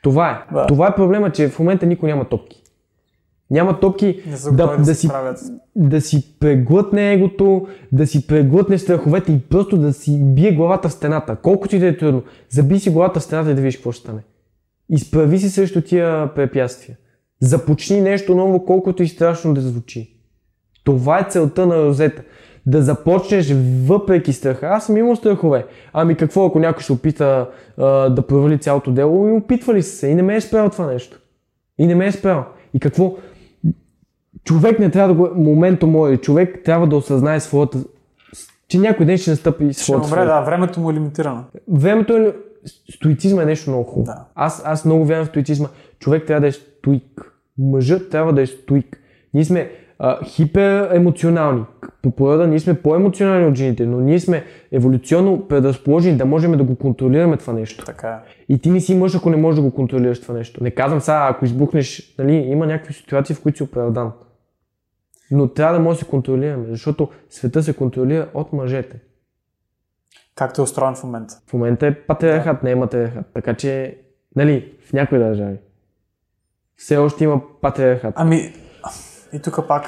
[0.03, 0.55] Това е.
[0.55, 0.67] Да.
[0.67, 2.63] Това е проблема, че в момента никой няма топки.
[3.51, 5.09] Няма топки да, да, да, си,
[5.77, 10.93] да си преглътне егото, да си преглътне страховете и просто да си бие главата в
[10.93, 11.37] стената.
[11.37, 14.03] Колкото и да е трудно, заби си главата в стената и да видиш какво ще
[14.03, 14.21] стане.
[14.91, 16.97] Изправи се срещу тия препятствия.
[17.41, 20.15] Започни нещо ново, колкото и страшно да звучи.
[20.85, 22.23] Това е целта на розета.
[22.67, 23.55] Да започнеш
[23.87, 24.67] въпреки страха.
[24.67, 25.67] Аз съм имал страхове.
[25.93, 29.29] Ами какво, ако някой се опита а, да провали цялото дело?
[29.29, 30.09] И опитвали са се.
[30.09, 31.21] И не ме е спрял това нещо.
[31.79, 32.45] И не ме е спрял.
[32.75, 33.17] И какво?
[34.45, 35.31] Човек не трябва да го...
[35.35, 36.17] Моменто мое.
[36.17, 37.79] Човек трябва да осъзнае своята...
[38.69, 40.29] Че някой ден ще настъпи Ще своята умре, смърт.
[40.29, 41.45] да, времето му е лимитирано.
[41.69, 42.37] Времето е...
[42.95, 44.07] Стоицизма е нещо много хубаво.
[44.07, 44.25] Да.
[44.35, 45.69] Аз, аз много вярвам в стоицизма.
[45.99, 47.33] Човек трябва да е стоик.
[47.59, 49.01] Мъжът трябва да е стоик.
[49.35, 51.65] Ние сме а, хиперемоционални.
[52.03, 56.65] По природа ние сме по-емоционални от жените, но ние сме еволюционно предразположени да можем да
[56.65, 57.85] го контролираме това нещо.
[57.85, 58.45] Така е.
[58.49, 60.65] И ти не си мъж, ако не можеш да го контролираш това нещо.
[60.65, 64.13] Не казвам сега, ако избухнеш, нали, има някакви ситуации, в които си оправдан.
[65.31, 69.01] Но трябва да може да се контролираме, защото света се контролира от мъжете.
[70.39, 71.35] Както е устроен в момента.
[71.47, 73.27] В момента е патриархат, не е матриархат.
[73.35, 73.99] Така че,
[74.37, 75.57] нали, в някои държави.
[76.77, 78.15] Все още има патриархат.
[78.17, 78.53] Ами,
[79.33, 79.85] и тук пак.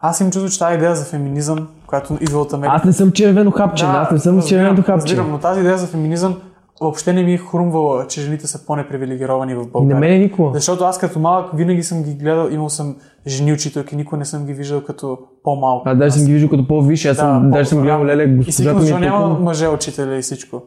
[0.00, 2.74] Аз им чувство, че тази идея за феминизъм, която идва от Америка.
[2.76, 5.16] Аз не съм червено хапче, аз не съм разбирам, червено хапче.
[5.16, 6.40] Разбирам, но тази идея за феминизъм
[6.80, 10.00] въобще не ми е хрумвала, че жените са по-непривилегировани в И България.
[10.00, 10.50] мене никога.
[10.54, 14.46] Защото аз като малък винаги съм ги гледал, имал съм жени учителки, никой не съм
[14.46, 15.88] ги виждал като по-малко.
[15.88, 18.36] Аз даже съм ги виждал като по-висши, аз съм, Да, даже съм гледал леле, И
[18.36, 19.44] госпожата ми защо е няма толкова...
[19.44, 20.62] мъже учители и всичко.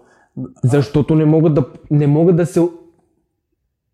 [0.63, 2.61] Защото не могат да, не могат да се...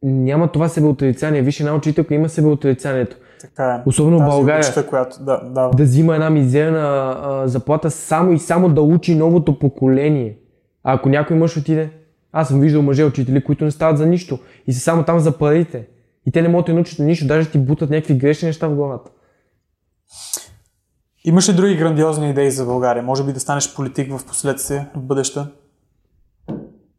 [0.04, 1.42] Няма това себеотрицание.
[1.42, 3.18] Виж една учителка има себеотрицанието.
[3.42, 3.90] Така е.
[3.90, 4.60] Особено в България.
[4.60, 5.70] обичта, която да, да.
[5.70, 6.80] Да взима една мизерна
[7.24, 10.38] а, заплата само и само да учи новото поколение.
[10.84, 11.90] А ако някой мъж отиде,
[12.32, 15.38] аз съм виждал мъже учители, които не стават за нищо и са само там за
[15.38, 15.88] парите.
[16.26, 18.76] И те не могат да научат на нищо, даже ти бутат някакви грешни неща в
[18.76, 19.12] главата.
[21.26, 23.04] Имаш ли други грандиозни идеи за България?
[23.04, 25.40] Може би да станеш политик в последствие, в бъдеще?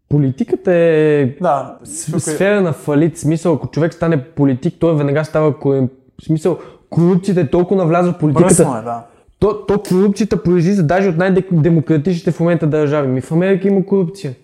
[0.09, 1.78] Политиката е Да.
[2.07, 3.18] тук е- сфера на фалит.
[3.18, 5.89] Смисъл, ако човек стане политик, той веднага става корем...
[6.22, 6.59] В смисъл,
[6.91, 8.55] корупцията е толкова навлязла в политиката.
[8.55, 9.07] Бръсно е, да.
[9.39, 13.09] То, то корупцията произлиза даже от най-демократичните в момента държави.
[13.09, 14.35] Ми в Америка има корупция.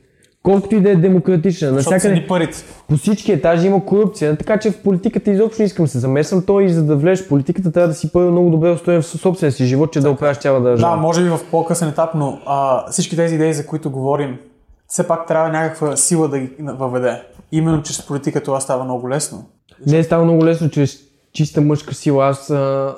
[0.47, 1.73] Колкото и да е демократична.
[1.73, 2.65] Навсякъде парите.
[2.89, 4.37] по всички етажи има корупция.
[4.39, 6.43] Така че в политиката изобщо не искам да се замесвам.
[6.47, 9.07] Той и за да влезеш в политиката трябва да си първо много добре устроен в
[9.07, 10.97] собствения си живот, че да оправяш цяла Да, държава.
[10.97, 14.39] може би в по-късен етап, но а, всички тези идеи, за които говорим,
[14.87, 17.23] все пак трябва някаква сила да ги въведе.
[17.53, 19.45] Именно чрез политика това става много лесно.
[19.87, 20.99] Не е става много лесно чрез
[21.33, 22.27] чиста мъжка сила.
[22.27, 22.95] Аз а,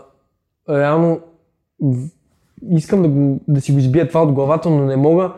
[0.70, 1.20] реално
[2.70, 5.32] искам да, го, да си го избия това от главата, но не мога.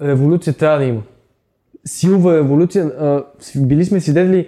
[0.00, 1.02] Революция трябва да има.
[1.88, 2.84] Силва революция.
[2.84, 3.24] А,
[3.56, 4.46] били сме свидетели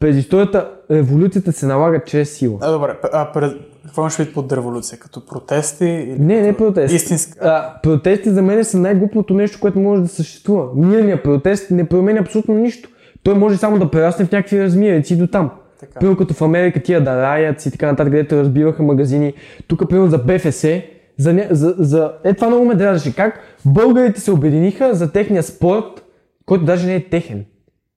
[0.00, 2.58] през историята, революцията се налага чрез сила.
[2.60, 3.52] А, добре, а, пред...
[3.84, 4.98] какво имаш вид под революция?
[4.98, 5.84] Като протести?
[5.84, 6.18] Или...
[6.18, 6.94] Не, не протест.
[6.94, 7.38] Истинска.
[7.42, 10.68] А, протести за мен са най-глупото нещо, което може да съществува.
[10.74, 12.88] Мирният протест не променя абсолютно нищо.
[13.22, 15.50] Той може само да прерасне в някакви размерици до там.
[16.00, 19.32] Примерно като в Америка тия да раят и така нататък, където разбиваха магазини.
[19.66, 20.64] Тук, примерно за БФС,
[21.18, 22.12] за, за, за...
[22.24, 23.16] Е, това много ме дразеше.
[23.16, 26.03] Как българите се обединиха за техния спорт,
[26.46, 27.44] който даже не е техен.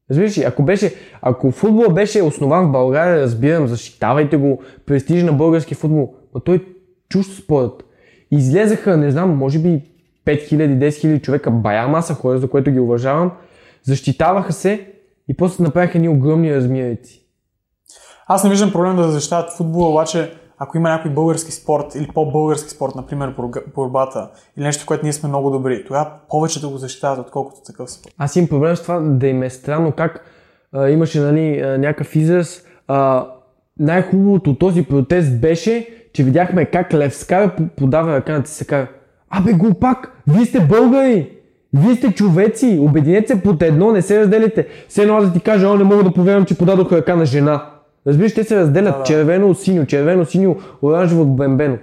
[0.10, 5.34] Разбираш ли, ако беше, ако футбол беше основан в България, разбирам, защитавайте го, престиж на
[5.34, 6.62] български футбол, но той е
[7.10, 7.84] чужд спорт.
[8.32, 9.82] Излезаха, не знам, може би
[10.26, 13.32] 5000, 10 000 човека, бая маса хора, за което ги уважавам,
[13.84, 14.88] защитаваха се
[15.30, 17.24] и после направиха ни огромни размерици.
[18.28, 22.70] Аз не виждам проблем да защитават футбола, обаче ако има някой български спорт или по-български
[22.70, 23.36] спорт, например
[23.76, 26.12] борбата или нещо, което ние сме много добри, тогава
[26.62, 28.14] да го защитават, отколкото такъв спорт.
[28.18, 30.26] Аз имам проблем с това да им е странно как
[30.74, 33.28] а, имаше нали, някакъв израз а,
[33.80, 38.88] най-хубавото от този протест беше, че видяхме как Левскара подава ръка на Тисакара.
[39.30, 41.34] Абе, глупак, вие сте българи!
[41.74, 44.68] Вие сте човеци, обединете се под едно, не се разделите.
[44.88, 47.26] Все едно аз да ти кажа, о, не мога да повярвам, че подадох ръка на
[47.26, 47.72] жена.
[48.08, 49.04] Разбираш, те се разделят Да, да.
[49.04, 51.78] червено от синьо, червено, синьо, оранжево от бембено.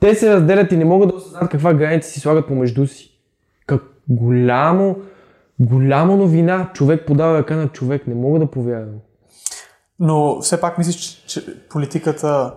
[0.00, 3.10] Те се разделят и не могат да осъзнат каква граница си слагат помежду си.
[3.66, 4.96] Как голямо,
[5.60, 6.70] голяма новина.
[6.74, 8.06] Човек подава ръка на човек.
[8.06, 8.94] Не мога да повярвам.
[10.00, 12.54] Но все пак мислиш, че, че политиката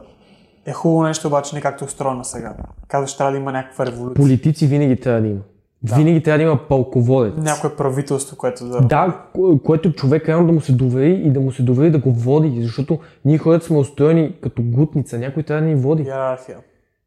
[0.65, 2.55] е хубаво нещо, обаче не както е устроена сега.
[2.87, 4.15] Казваш, трябва да има някаква революция.
[4.23, 5.39] Политици винаги трябва да има.
[5.83, 7.33] Винаги трябва да има пълководец.
[7.37, 8.81] Някое правителство, което да...
[8.81, 11.99] Да, ко- което човек реално да му се довери и да му се довери да
[11.99, 16.03] го води, защото ние хората сме устроени като гутница, някой трябва да ни води.
[16.03, 16.57] Иерархия.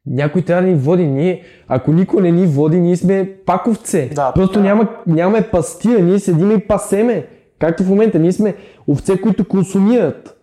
[0.06, 1.06] Някой трябва да ни води.
[1.06, 4.10] Ние, ако никой не ни води, ние сме паковце.
[4.14, 4.64] Да, Просто да.
[4.64, 7.26] няма, нямаме пастира, ние седиме и пасеме.
[7.58, 8.54] Както в момента, ние сме
[8.88, 10.36] овце, които консумират.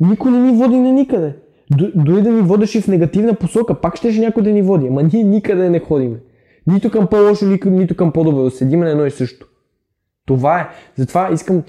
[0.00, 1.36] Никой не ни води на никъде.
[1.94, 4.86] Дори да ни водеше в негативна посока, пак щеше някой да ни води.
[4.86, 6.16] Ама ние никъде не ходиме.
[6.66, 8.50] Нито към по-лошо, нито, към по-добро.
[8.50, 9.46] Седиме на едно и също.
[10.26, 10.68] Това е.
[10.96, 11.62] Затова искам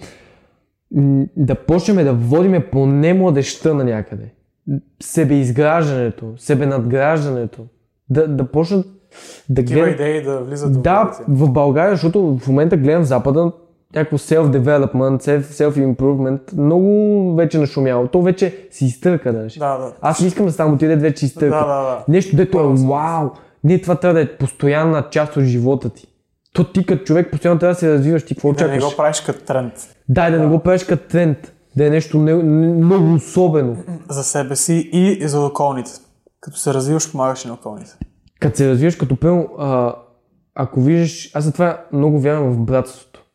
[1.37, 4.33] да почнем да водиме поне младеща на някъде.
[5.03, 7.61] Себеизграждането, себенадграждането.
[8.09, 8.85] Да, да почнат
[9.49, 9.99] да Такива гледат...
[9.99, 13.51] идеи да влизат в Да, в България, защото в момента гледам в Запада
[13.95, 18.07] някакво self-development, self- self-improvement, много вече нашумяло.
[18.07, 19.59] То вече си изтърка даже.
[19.59, 19.93] Да, да.
[20.01, 21.55] Аз не искам да ставам отиде вече изтърка.
[21.55, 22.03] Да, да, да.
[22.07, 23.29] Нещо, дето е вау.
[23.63, 26.07] Не, това трябва да е постоянна част от живота ти.
[26.53, 28.25] То ти като човек постоянно трябва да се развиваш.
[28.25, 28.91] Ти какво Да не очакваш?
[28.91, 29.73] го правиш като тренд
[30.09, 31.37] Дай да не го правиш като тренд.
[31.75, 33.77] Да е нещо не, не, много особено.
[34.09, 35.91] за себе си и за околните.
[36.41, 37.91] Като се развиваш, помагаш и на околните.
[38.39, 39.95] Като се развиваш като пълно, а,
[40.55, 43.25] ако виждаш, аз затова много вярвам в братството.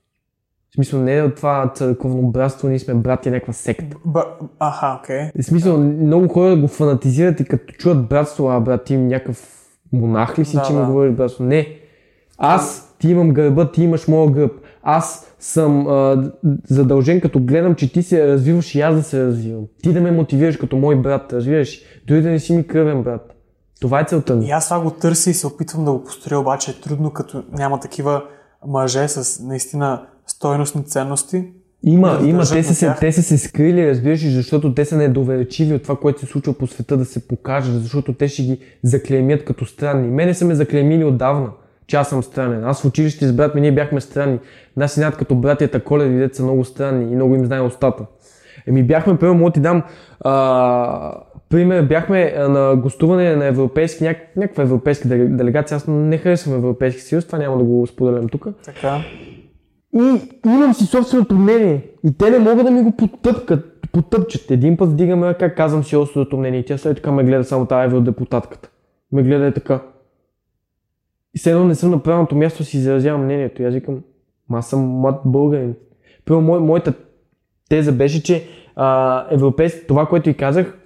[0.70, 3.96] В смисъл не е от това църковно братство, ние сме брати някаква секта.
[4.04, 4.24] Б...
[4.58, 5.30] Аха, окей.
[5.38, 9.55] В смисъл, много хора го фанатизират и като чуят братство, а брат им някакъв
[9.92, 10.86] монах ли си, Да, че ми да.
[10.86, 11.44] говориш братство?
[11.44, 11.68] Не.
[12.38, 14.52] Аз, ти имам гърба, ти имаш моя гръб.
[14.82, 16.30] Аз съм а,
[16.68, 19.64] задължен, като гледам, че ти се развиваш и аз да се развивам.
[19.82, 21.80] Ти да ме мотивираш като мой брат, разбираш?
[22.06, 23.32] Дори да не си ми кръвен брат.
[23.80, 24.46] Това е целта ми.
[24.46, 27.42] И аз това го търся и се опитвам да го построя, обаче е трудно, като
[27.52, 28.22] няма такива
[28.66, 31.44] мъже с наистина стойностни ценности.
[31.84, 32.42] Има, да има.
[32.42, 36.20] Те са, се, те са се скрили, разбираш, защото те са недоверчиви от това, което
[36.20, 40.08] се случва по света да се покажат, защото те ще ги заклеймят като странни.
[40.08, 41.50] Мене са ме заклеймили отдавна,
[41.86, 42.64] че аз съм странен.
[42.64, 44.38] Аз в училище с брат ми ние бяхме странни.
[44.76, 48.04] Нас си като братята Коледи, дете са много странни и много им знае устата.
[48.66, 49.82] Еми бяхме, първо мога ти дам
[50.20, 51.12] а,
[51.48, 55.76] пример, бяхме на гостуване на европейски, няк, някаква европейска деле- делегация.
[55.76, 58.46] Аз не харесвам Европейски съюз, това няма да го споделям тук.
[58.64, 59.00] Така.
[59.96, 61.90] И имам си собственото мнение.
[62.04, 64.50] И те не могат да ми го потъпкат, потъпчат.
[64.50, 66.60] Един път вдигаме ръка, казвам си собственото мнение.
[66.60, 68.70] И тя след така ме гледа само тази евродепутатката.
[69.12, 69.82] Ме гледа е така.
[71.34, 73.62] И все едно не съм на правилното място си изразявам мнението.
[73.62, 74.00] И аз викам,
[74.52, 75.74] аз съм млад българин.
[76.24, 76.94] Първо, мой, моята
[77.68, 80.78] теза беше, че а, европейски, това, което и казах,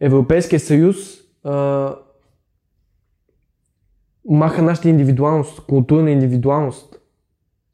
[0.00, 0.96] Европейския съюз
[1.44, 1.94] а,
[4.28, 6.91] маха нашата индивидуалност, културна индивидуалност.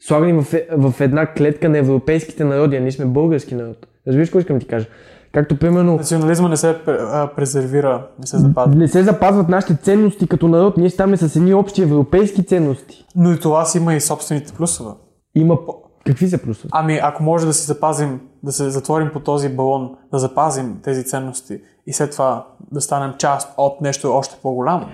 [0.00, 3.86] Слага ни в, е- в една клетка на европейските народи, а ние сме български народ.
[4.06, 4.86] Разбираш какво искам да ти кажа?
[5.32, 8.74] Както примерно Национализма не се а, презервира, не се запазва.
[8.74, 13.04] не се запазват нашите ценности като народ, ние ставаме с едни общи европейски ценности.
[13.16, 14.90] Но и това си има и собствените плюсове.
[15.34, 15.58] Има...
[16.06, 16.68] Какви са плюсове?
[16.72, 21.04] Ами, ако може да си запазим, да се затворим по този балон, да запазим тези
[21.04, 24.86] ценности и след това да станем част от нещо още по-голямо.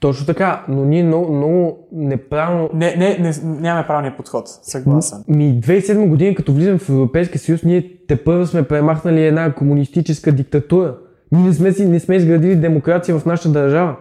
[0.00, 5.24] Точно така, но ние много, много неправилно Не, не, не, нямаме правилния подход, съгласен.
[5.28, 10.32] Ми 2007 година, като влизам в Европейския съюз, ние те първо сме премахнали една комунистическа
[10.32, 10.96] диктатура.
[11.32, 13.96] Ние не сме, не сме изградили демокрация в нашата държава.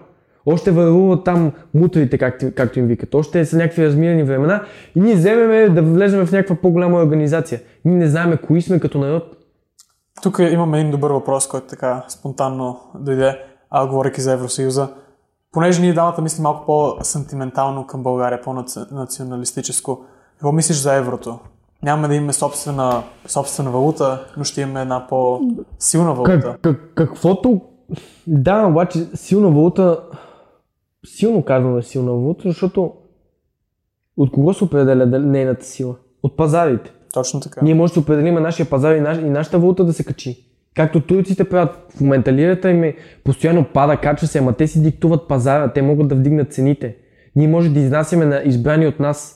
[0.46, 3.16] Още върлуват там мутрите, както, както им викат.
[3.16, 4.64] Още са някакви размирани времена
[4.96, 7.62] и ние вземеме да влезем в някаква по-голяма организация.
[7.86, 9.24] Ние не знаем кои сме като народ.
[10.24, 13.40] Тук имаме един добър въпрос, който така спонтанно дойде,
[13.70, 14.90] а, говоряки за Евросъюза.
[15.52, 21.40] Понеже ние дамата мислим малко по-сантиментално към България, по-националистическо, какво мислиш за еврото?
[21.84, 26.42] Нямаме да имаме собствена, собствена валута, но ще имаме една по-силна валута.
[26.42, 27.62] Как, как, каквото...
[28.28, 30.04] Да, обаче силна валута...
[31.06, 32.94] Силно казвам е силна валута, защото
[34.18, 35.96] от кого се определя нейната сила?
[36.24, 36.94] От пазарите.
[37.14, 37.60] Точно така.
[37.64, 40.47] Ние може да определим нашия пазар и, наш, и нашата валута да се качи.
[40.78, 44.82] Както турците правят в момента лирата им е постоянно пада, качва се, ама те си
[44.82, 46.96] диктуват пазара, те могат да вдигнат цените.
[47.36, 49.34] Ние може да изнасяме на избрани от нас.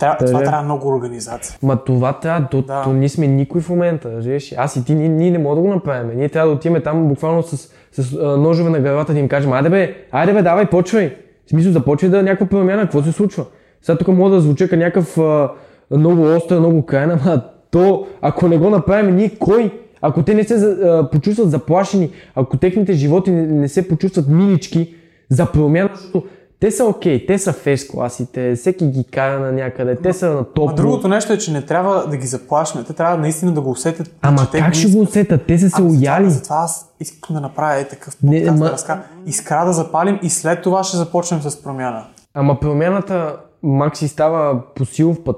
[0.00, 0.44] Да, това да.
[0.44, 1.58] трябва много организация.
[1.62, 2.82] Ма това трябва, то, Да.
[2.82, 4.54] то ние сме никой в момента, разбираш?
[4.56, 6.16] Аз и ти, ние, ние не можем да го направим.
[6.16, 7.56] Ние трябва да отидем там буквално с,
[7.92, 11.16] с а, ножове на главата да им кажем, айде бе, айде бе, давай, почвай.
[11.46, 13.44] В смисъл, започвай да е някаква промяна, какво се случва?
[13.82, 15.50] Сега тук мога да звуча като някакъв а,
[15.90, 19.80] много остър, много крайна, ама то, ако не го направим, ние кой?
[20.02, 24.94] Ако те не се а, почувстват заплашени, ако техните животи не, не се почувстват милички
[25.30, 26.24] за промяна, защото
[26.60, 30.44] те са окей, те са в класите, всеки ги кара на някъде, те са на
[30.44, 30.70] топ.
[30.70, 32.86] А другото нещо е, че не трябва да ги заплашваме.
[32.86, 34.10] Те трябва наистина да го усетят.
[34.22, 34.96] Ама че те как ще искат.
[34.96, 35.46] го усетят?
[35.46, 36.30] Те са се Ами, уяли.
[36.30, 39.00] Затова, аз искам да направя е такъв Не, подкаст, ма- да разкажа.
[39.26, 42.04] Искра да запалим и след това ще започнем с промяна.
[42.34, 45.36] Ама промяната Макси става по силов път.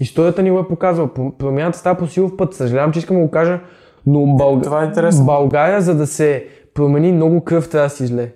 [0.00, 1.08] Историята ни го е показала.
[1.08, 2.54] Про- Промяната става по силов път.
[2.54, 3.60] Съжалявам, че искам да го кажа,
[4.06, 4.62] но Бълг...
[4.62, 5.24] Това е интересно.
[5.24, 8.32] България, за да се промени много кръв, трябва да си зле.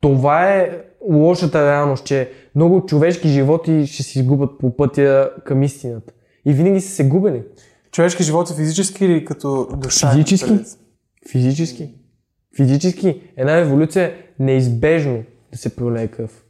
[0.00, 6.12] Това е лошата реалност, че много човешки животи ще се изгубят по пътя към истината.
[6.44, 7.42] И винаги са се губени.
[7.92, 10.10] Човешки живот е физически или като душа?
[10.10, 10.58] Физически.
[11.30, 11.94] Физически.
[12.56, 13.22] Физически.
[13.36, 16.44] Една революция е неизбежно да се пролее кръв.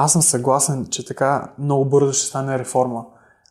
[0.00, 3.04] Аз съм съгласен, че така много бързо ще стане реформа.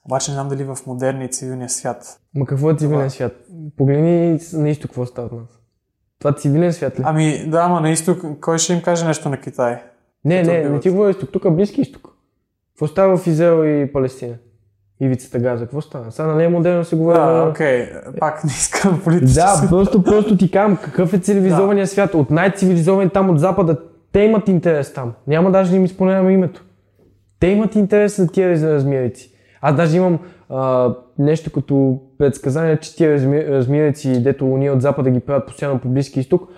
[0.06, 2.20] Обаче не знам дали в модерния и цивилния свят.
[2.36, 3.34] Ма какво е цивилен свят?
[3.78, 5.60] Погледни на изток какво става от нас.
[6.20, 7.04] Това цивилен свят ли?
[7.06, 9.84] Ами да, ама на изток, кой ще им каже нещо на Китай?
[10.26, 10.82] не, като не, не убиват.
[10.82, 12.10] ти говоря изток, тук е близки изток.
[12.74, 14.36] Какво става в Израел и Палестина?
[15.02, 16.12] Ивицата Газа, какво става?
[16.12, 17.18] Сега не е модерно да се говори.
[17.18, 17.90] Да, окей,
[18.20, 19.62] пак не искам политически.
[19.62, 22.14] Да, просто, просто ти казвам какъв е цивилизования свят.
[22.14, 23.78] От най-цивилизовани там от запада,
[24.12, 25.14] те имат интерес там.
[25.28, 26.64] Няма даже да им изпълняваме името.
[27.40, 29.32] Те имат интерес за тия размерици.
[29.62, 33.14] Аз даже имам а, нещо като предсказание, че тия
[33.50, 36.50] размерици, дето ние от запада ги правят постоянно по Близки изток,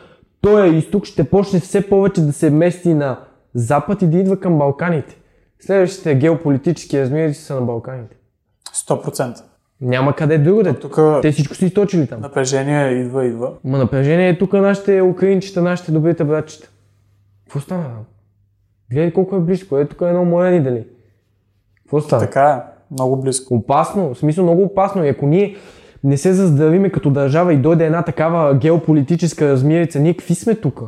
[0.41, 3.20] той изток ще почне все повече да се мести на
[3.54, 5.18] запад и да идва към Балканите.
[5.60, 8.16] Следващите геополитически размерици са на Балканите.
[8.74, 9.43] 100%.
[9.82, 10.74] Няма къде другаде.
[10.74, 12.22] Тук Те всичко са източили там.
[12.22, 13.52] напрежение идва, идва.
[13.64, 16.70] Ма напрежение е тук нашите украинчета, нашите добрите братчета.
[17.50, 18.06] Какво стана там?
[18.91, 20.84] Гледай колко е близко, е тук е едно море ни дали.
[21.84, 22.22] Какво става?
[22.22, 23.56] Така е, много близко.
[23.56, 25.06] Опасно, в смисъл много опасно.
[25.06, 25.56] И ако ние
[26.04, 30.82] не се заздравиме като държава и дойде една такава геополитическа размирица, ние какви сме тук?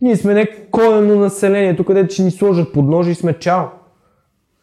[0.00, 3.64] Ние сме не коренно население, тук където ще ни сложат под ножи и сме чао.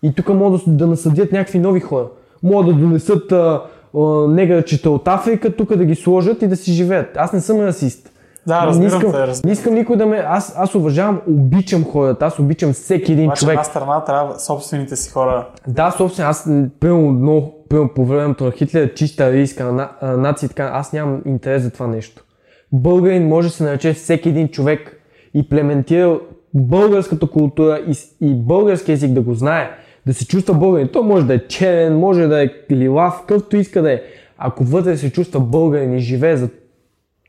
[0.03, 2.07] И тук могат да, да насъдят някакви нови хора.
[2.43, 3.63] Могат да донесат а,
[3.97, 7.17] а, негърчета от Африка, тук да ги сложат и да си живеят.
[7.17, 8.11] Аз не съм расист.
[8.47, 9.47] Да, не разбирам искам, те, разбирам.
[9.49, 10.17] не искам никой да ме...
[10.27, 13.53] Аз, аз уважавам, обичам хората, аз обичам всеки един Обаче човек.
[13.53, 15.47] една страна трябва собствените си хора.
[15.67, 16.43] Да, собствено, аз
[16.79, 21.63] примерно, много, примерно по времето на Хитлер, чиста арийска на, нация, така, аз нямам интерес
[21.63, 22.23] за това нещо.
[22.71, 25.01] Българин може да се нарече всеки един човек
[25.33, 26.19] и плементира
[26.53, 29.71] българската култура и, и български език да го знае,
[30.05, 30.87] да се чувства българин.
[30.87, 34.01] То може да е черен, може да е лилав, какъвто иска да е.
[34.37, 36.49] Ако вътре се чувства българин и живее за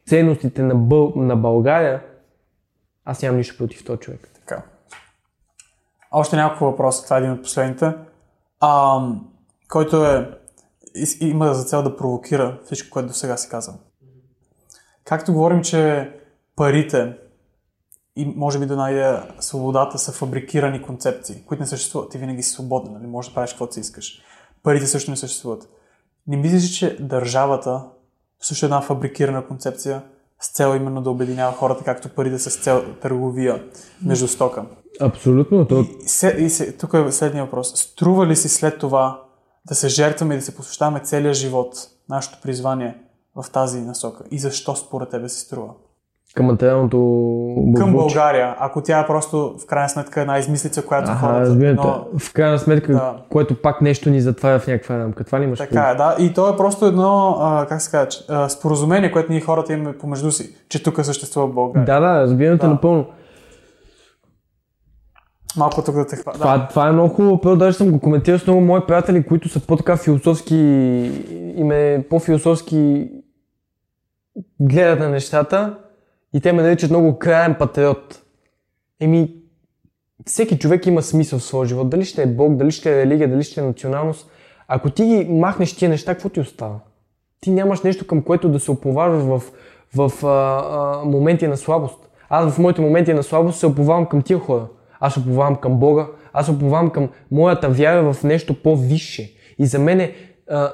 [0.09, 1.13] ценностите на, Бъл...
[1.17, 2.03] на България,
[3.05, 4.31] аз нямам нищо против този човек.
[4.35, 4.63] Така.
[6.11, 7.95] Още няколко въпроса, това е един от последните.
[8.61, 9.01] А,
[9.69, 10.39] който е,
[11.21, 13.75] има за цел да провокира всичко, което до сега си казал.
[15.05, 16.13] Както говорим, че
[16.57, 17.17] парите
[18.17, 22.11] и може би до една идея свободата са фабрикирани концепции, които не съществуват.
[22.11, 23.07] Ти винаги си свободен, нали?
[23.07, 24.23] Можеш да правиш каквото си искаш.
[24.63, 25.69] Парите също не съществуват.
[26.27, 27.85] Не мислиш, ли, че държавата
[28.41, 30.03] също една фабрикирана концепция
[30.41, 33.65] с цел именно да обединява хората, както парите с цел търговия
[34.05, 34.65] между стока.
[35.01, 35.67] Абсолютно.
[35.67, 35.81] То...
[35.81, 37.73] И, се, и се, тук е следния въпрос.
[37.75, 39.23] Струва ли си след това
[39.69, 41.75] да се жертваме и да се посвещаваме целия живот,
[42.09, 43.03] нашето призвание
[43.37, 44.25] в тази насока?
[44.31, 45.75] И защо според тебе се струва?
[46.35, 46.97] Към материалното
[47.77, 47.93] Към.
[47.93, 51.41] България, ако тя е просто в крайна сметка една измислица, която Аха, хората...
[51.41, 51.77] разбирам.
[51.77, 52.19] но.
[52.19, 53.17] В крайна сметка, Да.
[53.31, 55.25] което пак нещо ни затваря в някаква рамка.
[55.25, 56.17] Това ли имаш така е, да.
[56.19, 60.31] И то е просто едно, а, как се казва, споразумение, което ние хората имаме помежду
[60.31, 61.87] си, че тук съществува България.
[61.87, 62.69] Да, да, разбирам Да.
[62.69, 63.07] напълно.
[65.57, 66.39] Малко тук да те хвана.
[66.39, 66.69] Това, Да.
[66.69, 69.61] това е много хубаво, първо даже съм го коментирал с много мои приятели, които са
[69.61, 70.55] по-така философски,
[71.57, 73.11] им е по-философски
[74.61, 75.75] гледат на нещата
[76.37, 78.23] и те ме наричат много краен патриот.
[79.01, 79.35] Еми,
[80.27, 81.91] всеки човек има смисъл в своя живот.
[81.91, 84.31] Дали ще е Бог, дали ще е религия, дали ще е националност.
[84.69, 86.79] Ако ти ги махнеш тия неща, какво ти остава?
[87.41, 89.43] Ти нямаш нещо към което да се оповаваш в,
[89.95, 92.09] в а, а, моменти на слабост.
[92.29, 94.67] Аз в моите моменти на слабост се оповавам към тия хора.
[95.01, 99.33] Аз оповавам към Бога, аз оповавам към моята вяра в нещо по-висше.
[99.59, 100.15] И за мен е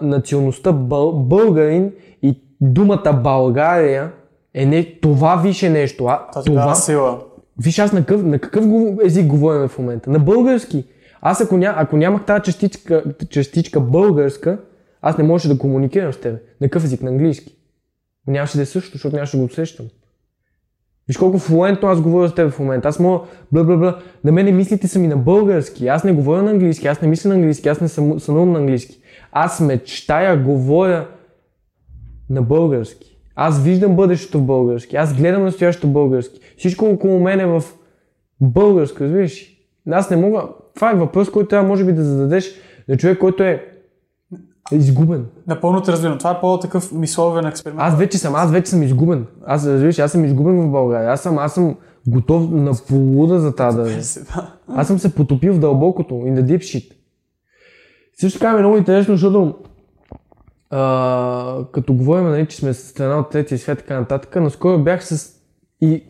[0.00, 1.92] националността бъл, българин
[2.22, 4.12] и думата България
[4.54, 6.04] е не, това више нещо.
[6.06, 7.20] А, Тази това, сила.
[7.58, 8.64] Виж аз на какъв, на какъв
[9.04, 10.10] език говорим в момента?
[10.10, 10.84] На български.
[11.20, 14.58] Аз ако, ня, ако нямах тази частичка, частичка българска,
[15.02, 16.34] аз не можеше да комуникирам с теб.
[16.60, 17.02] На какъв език?
[17.02, 17.56] На английски.
[18.26, 19.86] Нямаше да е също, защото нямаше да го усещам.
[21.08, 22.88] Виж колко флуентно аз говоря с теб в момента.
[22.88, 23.98] Аз мога бла бла бла.
[24.24, 25.88] На мене мислите са ми на български.
[25.88, 28.58] Аз не говоря на английски, аз не мисля на английски, аз не съм сънувам на
[28.58, 29.00] английски.
[29.32, 31.08] Аз мечтая, говоря
[32.30, 33.11] на български.
[33.36, 34.96] Аз виждам бъдещето в български.
[34.96, 36.40] Аз гледам настоящето български.
[36.56, 37.62] Всичко около мен е в
[38.40, 39.46] българско, разбираш?
[39.90, 40.42] Аз не мога.
[40.74, 42.50] Това е въпрос, който трябва може би да зададеш
[42.88, 43.72] на човек, който е
[44.72, 45.26] изгубен.
[45.46, 46.18] Напълно те разбирам.
[46.18, 47.82] Това е по-такъв мисловен експеримент.
[47.82, 49.26] Аз вече съм, аз вече съм изгубен.
[49.46, 51.10] Аз, разбираш, аз съм изгубен в България.
[51.10, 51.76] Аз съм, аз съм
[52.06, 53.84] готов на полуда за тази да.
[54.68, 56.92] Аз съм се потопил в дълбокото, in the deep shit.
[58.20, 59.54] Също така е много интересно, защото
[60.74, 65.04] а, като говорим, нали, че сме страна от третия свят и така нататък, наскоро бях
[65.04, 65.32] с...
[65.80, 66.04] И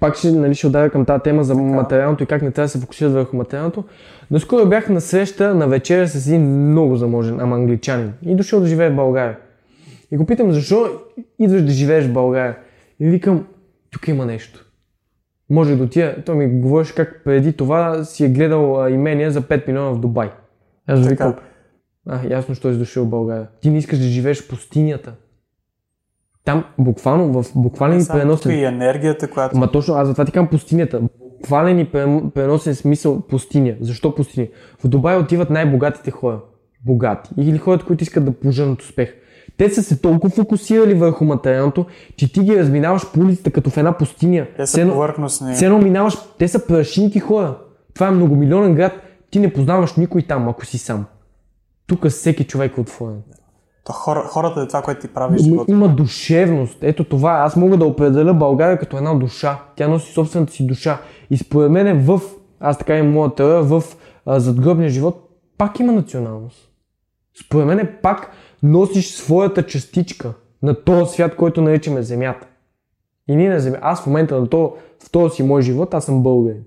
[0.00, 1.64] пак ще, нали, ще отдавя към тази тема за така.
[1.64, 3.84] материалното и как не трябва да се фокусират върху материалното.
[4.30, 8.12] Наскоро бях на среща на вечеря с един много заможен, ама англичанин.
[8.22, 9.38] И дошъл да живее в България.
[10.10, 10.86] И го питам, защо
[11.38, 12.56] идваш да живееш в България?
[13.00, 13.46] И викам,
[13.90, 14.66] тук има нещо.
[15.50, 16.16] Може да отида.
[16.26, 20.30] Той ми говореше как преди това си е гледал имения за 5 милиона в Дубай.
[20.86, 21.34] Аз викам,
[22.08, 23.48] а, ясно, що си дошъл в България.
[23.60, 25.14] Ти не искаш да живееш в пустинята.
[26.44, 28.58] Там буквално, в буквален и преносен...
[28.58, 29.58] и енергията, която...
[29.58, 31.00] Ма точно, аз затова ти казвам пустинята.
[31.00, 31.90] Буквален и
[32.34, 33.74] преносен смисъл пустиня.
[33.80, 34.46] Защо пустиня?
[34.84, 36.40] В Дубай отиват най-богатите хора.
[36.86, 37.30] Богати.
[37.38, 39.14] Или хората, които искат да поженат успех.
[39.56, 41.86] Те са се толкова фокусирали върху материалното,
[42.16, 44.46] че ти ги разминаваш по улицата като в една пустиня.
[44.56, 45.56] Те са повърхностни.
[45.56, 47.58] Цено минаваш, те са прашинки хора.
[47.94, 48.92] Това е многомилионен град.
[49.30, 51.06] Ти не познаваш никой там, ако си сам.
[51.92, 53.22] Тук всеки човек е отворен.
[53.84, 56.78] То хора, хората е това, което ти прави Има, има душевност.
[56.80, 57.32] Ето това.
[57.32, 59.58] Аз мога да определя България като една душа.
[59.76, 61.00] Тя носи собствената си душа.
[61.30, 62.20] И според мен е в,
[62.60, 63.82] аз така имам моята теория, в
[64.26, 65.28] а, задгробния живот
[65.58, 66.70] пак има националност.
[67.46, 68.30] Според мен е пак
[68.62, 70.32] носиш своята частичка
[70.62, 72.46] на този свят, който наричаме Земята.
[73.28, 73.78] И ние на Земя.
[73.82, 76.62] Аз в момента на то, в този си мой живот, аз съм българин.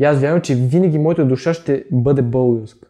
[0.00, 2.88] И аз вярвам, че винаги моята душа ще бъде българска.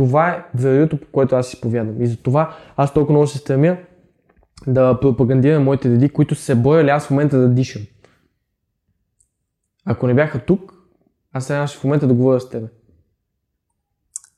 [0.00, 2.02] Това е вероятно, по което аз изповядам.
[2.02, 3.76] И затова аз толкова много се стремя
[4.66, 7.82] да пропагандирам моите деди, които се бояли аз в момента да дишам.
[9.86, 10.74] Ако не бяха тук,
[11.32, 12.66] аз трябваше в момента да говоря с тебе.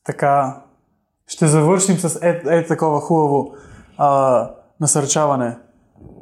[0.05, 0.63] Така,
[1.27, 3.55] ще завършим с е, е такова хубаво
[3.99, 4.51] а,
[4.81, 5.59] насърчаване.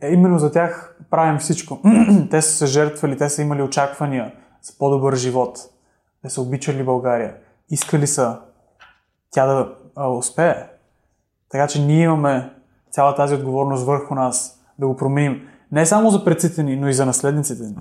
[0.02, 1.80] Е, именно за тях правим всичко.
[2.30, 5.58] те са се жертвали, те са имали очаквания за по-добър живот.
[6.22, 7.36] Те са обичали България.
[7.70, 8.38] Искали са
[9.30, 10.54] тя да а, успее.
[11.50, 12.50] Така че ние имаме
[12.90, 15.48] цяла тази отговорност върху нас да го променим.
[15.72, 17.74] Не само за предците ни, но и за наследниците ни.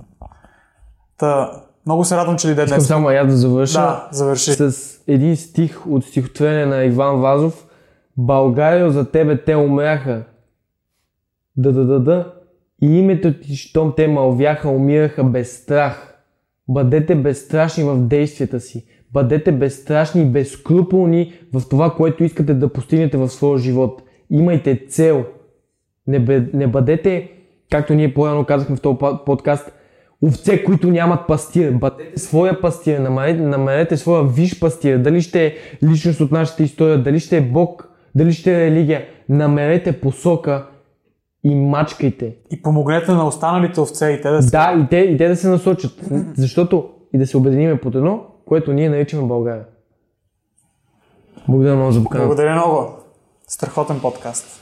[1.18, 2.82] Та, много се радвам, че дойде днес.
[2.82, 4.52] Искам само я да завърша да, завърши.
[4.52, 7.66] с един стих от стихотворение на Иван Вазов.
[8.16, 10.24] Българио за тебе те умряха.
[11.56, 12.34] Да, да, да, да.
[12.82, 16.18] И името ти, щом те мълвяха, умираха без страх.
[16.68, 18.86] Бъдете безстрашни в действията си.
[19.12, 24.02] Бъдете безстрашни и безкруполни в това, което искате да постигнете в своя живот.
[24.30, 25.24] Имайте цел.
[26.06, 27.30] Не, бе, не бъдете,
[27.70, 28.96] както ние по-рано казахме в този
[29.26, 29.72] подкаст,
[30.22, 31.72] овце, които нямат пастир.
[31.72, 34.98] Бъдете своя пастир, намерете, намерете своя виш пастир.
[34.98, 35.54] Дали ще е
[35.84, 39.04] личност от нашата история, дали ще е Бог, дали ще е религия.
[39.28, 40.66] Намерете посока
[41.44, 42.36] и мачкайте.
[42.50, 44.50] И помогнете на останалите овце и те да се...
[44.50, 45.92] Да, и те, и те да се насочат.
[46.36, 49.64] Защото и да се обединиме под едно, което ние наричаме България.
[51.48, 52.26] Благодаря много за поканата.
[52.26, 52.88] Благодаря много.
[53.48, 54.58] Страхотен подкаст.